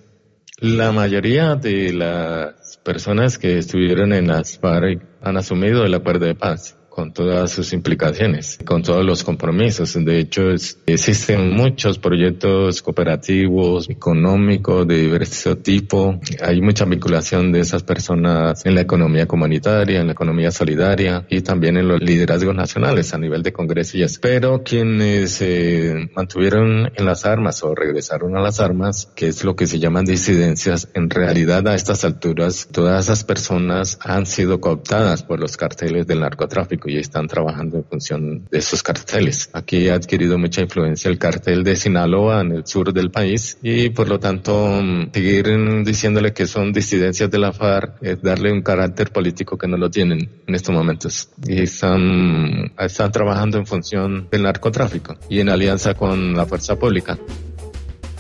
La 0.59 0.93
mayoría 0.93 1.57
de 1.57 1.93
las 1.93 2.77
personas 2.85 3.39
que 3.39 3.59
estuvieron 3.59 4.13
en 4.13 4.29
las 4.29 4.59
FARC 4.59 5.03
han 5.23 5.37
asumido 5.37 5.85
el 5.85 5.95
acuerdo 5.95 6.27
de 6.27 6.35
paz 6.35 6.80
con 6.91 7.13
todas 7.13 7.53
sus 7.53 7.73
implicaciones, 7.73 8.59
con 8.67 8.83
todos 8.83 9.05
los 9.05 9.25
compromisos. 9.25 9.95
De 10.05 10.19
hecho, 10.19 10.51
existen 10.87 11.53
muchos 11.53 11.99
proyectos 11.99 12.83
cooperativos, 12.83 13.89
económicos, 13.89 14.87
de 14.87 14.97
diverso 15.03 15.57
tipo. 15.57 16.21
Hay 16.43 16.61
mucha 16.61 16.85
vinculación 16.85 17.53
de 17.53 17.61
esas 17.61 17.85
personas 17.85 18.67
en 18.67 18.75
la 18.75 18.83
economía 18.83 19.27
comunitaria, 19.27 20.01
en 20.01 20.07
la 20.09 20.13
economía 20.13 20.51
solidaria 20.51 21.25
y 21.29 21.41
también 21.43 21.77
en 21.77 21.89
los 21.89 22.01
liderazgos 22.01 22.55
nacionales 22.55 23.15
a 23.15 23.19
nivel 23.19 23.43
de 23.43 23.53
Congreso 23.53 23.97
Pero 24.21 24.63
quienes 24.63 25.33
se 25.33 26.11
mantuvieron 26.15 26.91
en 26.95 27.05
las 27.07 27.25
armas 27.25 27.63
o 27.63 27.75
regresaron 27.75 28.37
a 28.37 28.41
las 28.41 28.61
armas, 28.61 29.11
que 29.15 29.29
es 29.29 29.45
lo 29.45 29.55
que 29.55 29.67
se 29.67 29.79
llaman 29.79 30.05
disidencias, 30.05 30.89
en 30.95 31.09
realidad 31.09 31.67
a 31.69 31.75
estas 31.75 32.05
alturas 32.05 32.69
todas 32.73 33.05
esas 33.05 33.25
personas 33.25 33.99
han 34.03 34.27
sido 34.27 34.61
cooptadas 34.61 35.23
por 35.23 35.41
los 35.41 35.57
carteles 35.57 36.07
del 36.07 36.21
narcotráfico 36.21 36.80
y 36.89 36.99
están 36.99 37.27
trabajando 37.27 37.79
en 37.79 37.85
función 37.85 38.45
de 38.51 38.59
esos 38.59 38.83
carteles. 38.83 39.51
Aquí 39.53 39.89
ha 39.89 39.95
adquirido 39.95 40.39
mucha 40.39 40.63
influencia 40.63 41.11
el 41.11 41.19
cartel 41.19 41.65
de 41.65 41.77
Sinaloa 41.77 42.41
en 42.41 42.53
el 42.53 42.67
sur 42.67 42.93
del 42.93 43.11
país 43.11 43.59
y 43.63 43.91
por 43.91 44.09
lo 44.09 44.19
tanto 44.19 44.81
seguir 45.13 45.47
diciéndole 45.85 46.33
que 46.33 46.47
son 46.47 46.73
disidencias 46.73 47.31
de 47.31 47.39
la 47.39 47.53
FARC 47.53 48.03
es 48.03 48.23
darle 48.23 48.53
un 48.53 48.63
carácter 48.63 49.11
político 49.11 49.57
que 49.57 49.69
no 49.69 49.77
lo 49.77 49.91
tienen 49.91 50.29
en 50.47 50.55
estos 50.55 50.75
momentos 50.75 51.29
y 51.47 51.63
están, 51.63 52.73
están 52.79 53.13
trabajando 53.13 53.59
en 53.59 53.67
función 53.67 54.29
del 54.31 54.43
narcotráfico 54.43 55.17
y 55.29 55.41
en 55.41 55.49
alianza 55.49 55.95
con 55.95 56.35
la 56.35 56.47
fuerza 56.47 56.79
pública. 56.79 57.19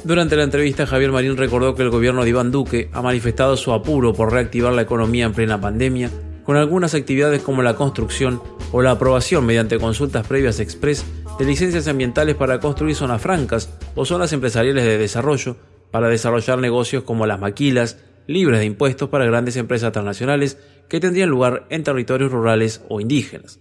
Durante 0.02 0.34
la 0.34 0.44
entrevista, 0.44 0.86
Javier 0.86 1.12
Marín 1.12 1.36
recordó 1.36 1.74
que 1.74 1.82
el 1.82 1.90
gobierno 1.90 2.24
de 2.24 2.30
Iván 2.30 2.50
Duque 2.50 2.88
ha 2.92 3.02
manifestado 3.02 3.56
su 3.56 3.72
apuro 3.72 4.14
por 4.14 4.32
reactivar 4.32 4.72
la 4.72 4.82
economía 4.82 5.26
en 5.26 5.34
plena 5.34 5.60
pandemia 5.60 6.10
con 6.50 6.56
algunas 6.56 6.96
actividades 6.96 7.42
como 7.42 7.62
la 7.62 7.76
construcción 7.76 8.42
o 8.72 8.82
la 8.82 8.90
aprobación 8.90 9.46
mediante 9.46 9.78
consultas 9.78 10.26
previas 10.26 10.58
express 10.58 11.04
de 11.38 11.44
licencias 11.44 11.86
ambientales 11.86 12.34
para 12.34 12.58
construir 12.58 12.96
zonas 12.96 13.22
francas 13.22 13.72
o 13.94 14.04
zonas 14.04 14.32
empresariales 14.32 14.82
de 14.82 14.98
desarrollo 14.98 15.58
para 15.92 16.08
desarrollar 16.08 16.58
negocios 16.58 17.04
como 17.04 17.24
las 17.24 17.38
maquilas, 17.38 18.02
libres 18.26 18.58
de 18.58 18.66
impuestos 18.66 19.08
para 19.10 19.26
grandes 19.26 19.56
empresas 19.56 19.92
transnacionales 19.92 20.58
que 20.88 20.98
tendrían 20.98 21.28
lugar 21.28 21.68
en 21.70 21.84
territorios 21.84 22.32
rurales 22.32 22.82
o 22.88 23.00
indígenas. 23.00 23.60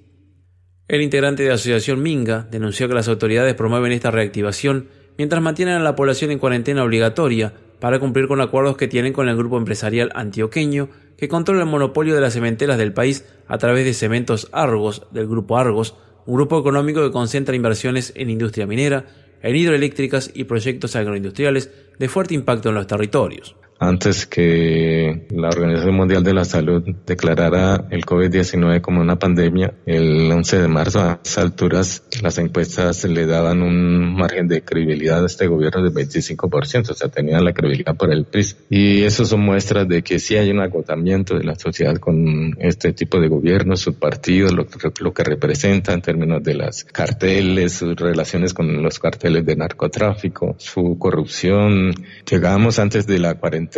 El 0.87 1.03
integrante 1.03 1.43
de 1.43 1.49
la 1.49 1.55
asociación 1.55 2.01
Minga 2.01 2.47
denunció 2.49 2.87
que 2.87 2.95
las 2.95 3.07
autoridades 3.07 3.53
promueven 3.53 3.91
esta 3.91 4.09
reactivación 4.09 4.87
mientras 5.15 5.43
mantienen 5.43 5.75
a 5.75 5.83
la 5.83 5.95
población 5.95 6.31
en 6.31 6.39
cuarentena 6.39 6.83
obligatoria 6.83 7.53
para 7.79 7.99
cumplir 7.99 8.27
con 8.27 8.41
acuerdos 8.41 8.77
que 8.77 8.87
tienen 8.87 9.13
con 9.13 9.29
el 9.29 9.37
grupo 9.37 9.57
empresarial 9.57 10.11
antioqueño 10.15 10.89
que 11.17 11.27
controla 11.27 11.63
el 11.63 11.69
monopolio 11.69 12.15
de 12.15 12.21
las 12.21 12.33
cementeras 12.33 12.77
del 12.77 12.93
país 12.93 13.25
a 13.47 13.57
través 13.57 13.85
de 13.85 13.93
Cementos 13.93 14.49
Argos 14.51 15.07
del 15.11 15.27
grupo 15.27 15.57
Argos, 15.57 15.95
un 16.25 16.35
grupo 16.35 16.59
económico 16.59 17.01
que 17.01 17.11
concentra 17.11 17.55
inversiones 17.55 18.13
en 18.15 18.29
industria 18.29 18.67
minera, 18.67 19.05
en 19.41 19.55
hidroeléctricas 19.55 20.31
y 20.33 20.45
proyectos 20.45 20.95
agroindustriales 20.95 21.71
de 21.97 22.09
fuerte 22.09 22.35
impacto 22.35 22.69
en 22.69 22.75
los 22.75 22.87
territorios. 22.87 23.55
Antes 23.79 24.25
que 24.25 25.25
la 25.31 25.47
Organización 25.47 25.95
Mundial 25.95 26.21
de 26.21 26.33
la 26.33 26.43
Salud 26.43 26.83
declarara 27.05 27.87
el 27.89 28.05
COVID-19 28.05 28.81
como 28.81 28.99
una 28.99 29.17
pandemia, 29.17 29.73
el 29.85 30.29
11 30.29 30.61
de 30.61 30.67
marzo 30.67 30.99
a 30.99 31.19
esas 31.23 31.37
alturas 31.37 32.03
las 32.21 32.37
encuestas 32.39 33.05
le 33.05 33.25
daban 33.25 33.61
un 33.61 34.15
margen 34.15 34.49
de 34.49 34.61
credibilidad 34.63 35.23
a 35.23 35.27
este 35.27 35.47
gobierno 35.47 35.81
de 35.81 35.91
25%, 35.91 36.89
o 36.89 36.93
sea, 36.93 37.07
tenían 37.07 37.45
la 37.45 37.53
credibilidad 37.53 37.95
por 37.95 38.11
el 38.11 38.25
PRIS. 38.25 38.57
Y 38.69 39.03
eso 39.03 39.25
son 39.25 39.41
muestras 39.41 39.87
de 39.87 40.01
que 40.01 40.19
sí 40.19 40.35
hay 40.35 40.51
un 40.51 40.59
agotamiento 40.59 41.37
de 41.37 41.45
la 41.45 41.55
sociedad 41.55 41.95
con 41.97 42.57
este 42.59 42.91
tipo 42.91 43.21
de 43.21 43.29
gobierno, 43.29 43.77
sus 43.77 43.95
partidos, 43.95 44.51
lo, 44.51 44.67
lo 44.99 45.13
que 45.13 45.23
representa 45.23 45.93
en 45.93 46.01
términos 46.01 46.43
de 46.43 46.55
las 46.55 46.83
carteles, 46.83 47.73
sus 47.73 47.95
relaciones 47.95 48.53
con 48.53 48.83
los 48.83 48.99
carteles 48.99 49.45
de 49.45 49.55
narcotráfico, 49.55 50.55
su 50.57 50.97
corrupción. 50.99 51.93
Llegamos 52.29 52.77
antes 52.79 53.07
de 53.07 53.19
la 53.19 53.35
cuarentena 53.35 53.68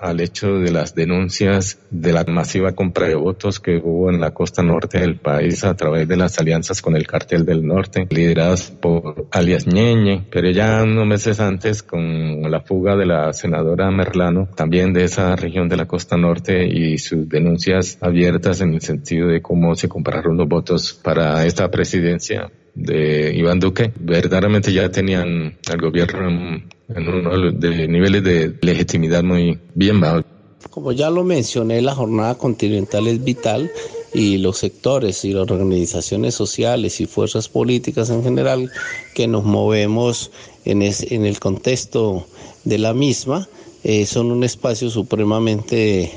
al 0.00 0.20
hecho 0.20 0.58
de 0.58 0.70
las 0.70 0.94
denuncias 0.94 1.78
de 1.90 2.12
la 2.12 2.24
masiva 2.24 2.72
compra 2.72 3.08
de 3.08 3.14
votos 3.14 3.58
que 3.58 3.76
hubo 3.82 4.10
en 4.10 4.20
la 4.20 4.32
costa 4.32 4.62
norte 4.62 5.00
del 5.00 5.16
país 5.16 5.64
a 5.64 5.74
través 5.74 6.06
de 6.06 6.16
las 6.16 6.38
alianzas 6.38 6.82
con 6.82 6.94
el 6.94 7.06
cartel 7.06 7.46
del 7.46 7.66
norte, 7.66 8.06
lideradas 8.10 8.70
por 8.70 9.26
alias 9.30 9.66
Ñeñe, 9.66 10.26
pero 10.30 10.50
ya 10.50 10.82
unos 10.82 11.06
meses 11.06 11.40
antes 11.40 11.82
con 11.82 12.42
la 12.50 12.60
fuga 12.60 12.96
de 12.96 13.06
la 13.06 13.32
senadora 13.32 13.90
Merlano, 13.90 14.48
también 14.54 14.92
de 14.92 15.04
esa 15.04 15.34
región 15.36 15.68
de 15.68 15.76
la 15.76 15.86
costa 15.86 16.16
norte 16.16 16.66
y 16.66 16.98
sus 16.98 17.28
denuncias 17.28 17.98
abiertas 18.00 18.60
en 18.60 18.74
el 18.74 18.82
sentido 18.82 19.28
de 19.28 19.40
cómo 19.40 19.74
se 19.74 19.88
compraron 19.88 20.36
los 20.36 20.48
votos 20.48 20.92
para 21.02 21.46
esta 21.46 21.70
presidencia 21.70 22.50
de 22.74 23.34
Iván 23.34 23.60
Duque, 23.60 23.92
verdaderamente 24.00 24.72
ya 24.72 24.90
tenían 24.90 25.56
al 25.70 25.80
gobierno 25.80 26.28
en, 26.28 27.08
uno 27.08 27.52
de 27.52 27.88
niveles 27.88 28.24
de 28.24 28.54
legitimidad 28.62 29.22
muy 29.22 29.58
bien 29.74 30.00
bajos. 30.00 30.24
Como 30.70 30.92
ya 30.92 31.10
lo 31.10 31.24
mencioné, 31.24 31.80
la 31.82 31.94
jornada 31.94 32.36
continental 32.36 33.06
es 33.06 33.22
vital 33.24 33.70
y 34.12 34.38
los 34.38 34.58
sectores 34.58 35.24
y 35.24 35.32
las 35.32 35.50
organizaciones 35.50 36.34
sociales 36.34 37.00
y 37.00 37.06
fuerzas 37.06 37.48
políticas 37.48 38.10
en 38.10 38.22
general 38.22 38.70
que 39.14 39.26
nos 39.26 39.44
movemos 39.44 40.30
en, 40.64 40.82
en 40.82 41.26
el 41.26 41.38
contexto 41.38 42.26
de 42.64 42.78
la 42.78 42.92
misma 42.92 43.48
eh, 43.82 44.04
son 44.04 44.30
un 44.30 44.44
espacio 44.44 44.90
supremamente 44.90 46.10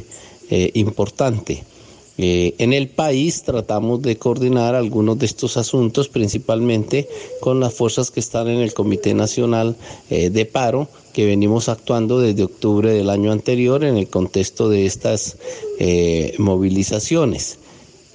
eh, 0.49 0.71
importante. 0.73 1.63
Eh, 2.17 2.53
en 2.59 2.73
el 2.73 2.89
país 2.89 3.41
tratamos 3.41 4.01
de 4.03 4.17
coordinar 4.17 4.75
algunos 4.75 5.17
de 5.17 5.25
estos 5.25 5.57
asuntos, 5.57 6.09
principalmente 6.09 7.07
con 7.39 7.59
las 7.59 7.73
fuerzas 7.73 8.11
que 8.11 8.19
están 8.19 8.47
en 8.49 8.59
el 8.59 8.73
Comité 8.73 9.13
Nacional 9.13 9.75
eh, 10.09 10.29
de 10.29 10.45
Paro, 10.45 10.87
que 11.11 11.25
venimos 11.25 11.69
actuando 11.69 12.19
desde 12.19 12.43
octubre 12.43 12.91
del 12.91 13.09
año 13.09 13.31
anterior 13.31 13.83
en 13.83 13.97
el 13.97 14.07
contexto 14.07 14.69
de 14.69 14.85
estas 14.85 15.37
eh, 15.79 16.35
movilizaciones. 16.37 17.57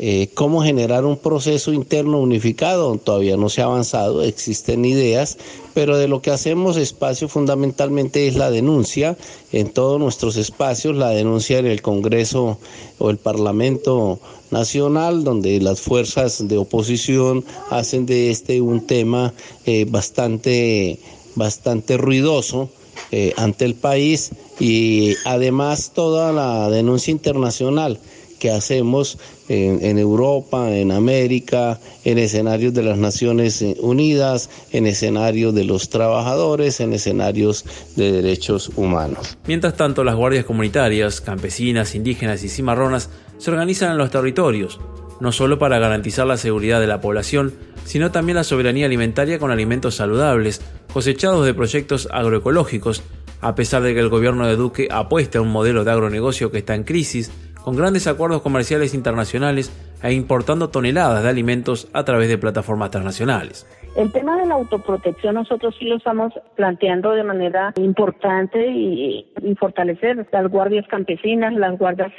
Eh, 0.01 0.29
cómo 0.35 0.63
generar 0.63 1.05
un 1.05 1.17
proceso 1.17 1.73
interno 1.73 2.21
unificado. 2.21 2.97
Todavía 2.99 3.37
no 3.37 3.49
se 3.49 3.63
ha 3.63 3.65
avanzado, 3.65 4.23
existen 4.23 4.85
ideas, 4.85 5.39
pero 5.75 5.99
de 5.99 6.07
lo 6.07 6.23
que 6.23 6.31
hacemos 6.31 6.77
espacio 6.77 7.29
fundamentalmente 7.29 8.29
es 8.29 8.37
la 8.37 8.53
denuncia 8.53 9.17
en 9.51 9.71
todos 9.71 9.99
nuestros 9.99 10.37
espacios, 10.37 10.95
la 10.95 11.11
denuncia 11.11 11.59
en 11.59 11.67
el 11.67 11.83
Congreso 11.83 12.59
o 12.99 13.11
el 13.11 13.17
Parlamento 13.17 14.21
Nacional, 14.53 15.25
donde 15.25 15.61
las 15.61 15.81
fuerzas 15.81 16.47
de 16.47 16.59
oposición 16.59 17.45
hacen 17.71 18.07
de 18.07 18.31
este 18.31 18.61
un 18.61 18.87
tema 18.87 19.35
eh, 19.67 19.85
bastante, 19.89 21.01
bastante 21.35 21.97
ruidoso. 21.97 22.71
Eh, 23.13 23.33
ante 23.37 23.65
el 23.65 23.75
país 23.77 24.31
y 24.59 25.15
además 25.25 25.93
toda 25.95 26.33
la 26.33 26.69
denuncia 26.69 27.13
internacional 27.13 28.01
que 28.39 28.51
hacemos 28.51 29.19
en, 29.49 29.99
Europa, 29.99 30.71
en 30.71 30.93
América, 30.93 31.79
en 32.05 32.19
escenarios 32.19 32.75
de 32.75 32.83
las 32.83 32.99
Naciones 32.99 33.65
Unidas, 33.81 34.51
en 34.73 34.87
escenarios 34.87 35.55
de 35.55 35.65
los 35.65 35.89
trabajadores, 35.89 36.81
en 36.81 36.93
escenarios 36.93 37.65
de 37.97 38.13
derechos 38.13 38.71
humanos. 38.77 39.39
Mientras 39.47 39.77
tanto, 39.77 40.05
las 40.05 40.17
guardias 40.17 40.45
comunitarias, 40.45 41.21
campesinas, 41.21 41.95
indígenas 41.95 42.43
y 42.45 42.49
cimarronas 42.49 43.11
se 43.39 43.51
organizan 43.51 43.93
en 43.93 43.99
los 43.99 44.11
territorios, 44.11 44.79
no 45.21 45.33
solo 45.33 45.59
para 45.59 45.79
garantizar 45.79 46.27
la 46.27 46.37
seguridad 46.37 46.81
de 46.81 46.87
la 46.87 47.01
población, 47.01 47.55
sino 47.85 48.11
también 48.11 48.37
la 48.37 48.45
soberanía 48.45 48.87
alimentaria 48.87 49.39
con 49.39 49.51
alimentos 49.51 49.95
saludables, 49.95 50.61
cosechados 50.93 51.47
de 51.47 51.55
proyectos 51.55 52.09
agroecológicos, 52.13 53.03
a 53.41 53.55
pesar 53.55 53.83
de 53.83 53.95
que 53.95 54.01
el 54.01 54.09
gobierno 54.09 54.47
de 54.47 54.57
Duque 54.57 54.89
apuesta 54.91 55.39
a 55.39 55.43
un 55.43 55.49
modelo 55.49 55.85
de 55.85 55.93
agronegocio 55.93 56.51
que 56.51 56.59
está 56.59 56.75
en 56.75 56.85
crisis, 56.85 57.31
con 57.65 57.77
grandes 57.77 58.07
acuerdos 58.07 58.43
comerciales 58.43 58.95
internacionales 58.95 59.73
e 60.03 60.13
importando 60.13 60.71
toneladas 60.71 61.23
de 61.23 61.29
alimentos 61.29 61.89
a 61.93 62.05
través 62.05 62.29
de 62.29 62.39
plataformas 62.39 62.91
transnacionales. 62.91 63.67
El 63.97 64.13
tema 64.13 64.37
de 64.37 64.47
la 64.47 64.55
autoprotección 64.55 65.35
nosotros 65.35 65.75
sí 65.77 65.87
lo 65.87 65.97
estamos 65.97 66.33
planteando 66.55 67.11
de 67.11 67.25
manera 67.25 67.73
importante 67.77 68.65
y, 68.69 69.27
fortalecer 69.59 70.25
las 70.31 70.49
guardias 70.49 70.87
campesinas, 70.87 71.53
las 71.55 71.77
guardias 71.77 72.13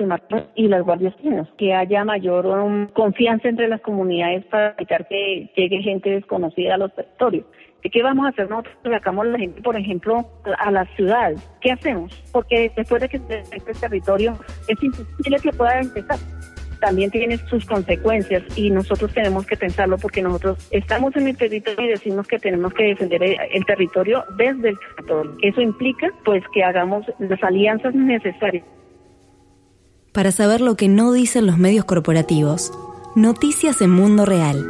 y 0.56 0.68
las 0.68 0.84
guardias 0.84 1.16
chinas, 1.22 1.48
que 1.58 1.74
haya 1.74 2.04
mayor 2.04 2.46
um, 2.48 2.88
confianza 2.88 3.48
entre 3.48 3.70
las 3.70 3.80
comunidades 3.80 4.44
para 4.48 4.74
evitar 4.78 5.08
que 5.08 5.50
llegue 5.56 5.82
gente 5.82 6.10
desconocida 6.10 6.76
a 6.76 6.80
los 6.80 6.94
territorios. 6.94 7.46
¿Qué 7.82 8.04
vamos 8.04 8.26
a 8.26 8.30
hacer 8.30 8.50
nosotros? 8.50 8.76
Sacamos 8.84 9.26
la 9.28 9.40
gente, 9.40 9.62
por 9.62 9.78
ejemplo, 9.78 10.30
a 10.58 10.72
la 10.72 10.86
ciudad. 10.96 11.34
¿Qué 11.62 11.72
hacemos? 11.72 12.12
Porque 12.32 12.72
después 12.76 13.02
de 13.02 13.10
que 13.10 13.20
se 13.20 13.44
el 13.52 13.80
territorio, 13.80 14.38
es 14.68 14.84
imposible 14.84 15.38
que 15.42 15.52
pueda 15.54 15.80
empezar. 15.80 16.20
También 16.82 17.12
tiene 17.12 17.38
sus 17.38 17.66
consecuencias 17.66 18.44
y 18.56 18.70
nosotros 18.70 19.14
tenemos 19.14 19.46
que 19.46 19.58
pensarlo 19.58 19.98
porque 19.98 20.22
nosotros 20.22 20.68
estamos 20.72 21.16
en 21.16 21.28
el 21.28 21.38
territorio 21.38 21.86
y 21.86 21.90
decimos 21.90 22.28
que 22.28 22.40
tenemos 22.40 22.74
que 22.74 22.84
defender 22.84 23.22
el 23.24 23.66
territorio 23.66 24.24
desde 24.38 24.70
el 24.70 24.80
territorio. 24.80 25.38
Eso 25.42 25.62
implica 25.62 26.08
pues 26.24 26.44
que 26.54 26.64
hagamos 26.64 27.06
las 27.20 27.42
alianzas 27.44 27.94
necesarias. 27.96 28.66
Para 30.14 30.32
saber 30.32 30.62
lo 30.62 30.76
que 30.76 30.88
no 30.88 31.12
dicen 31.12 31.46
los 31.46 31.58
medios 31.58 31.86
corporativos, 31.86 32.72
noticias 33.16 33.82
en 33.82 33.92
Mundo 33.92 34.26
Real 34.26 34.66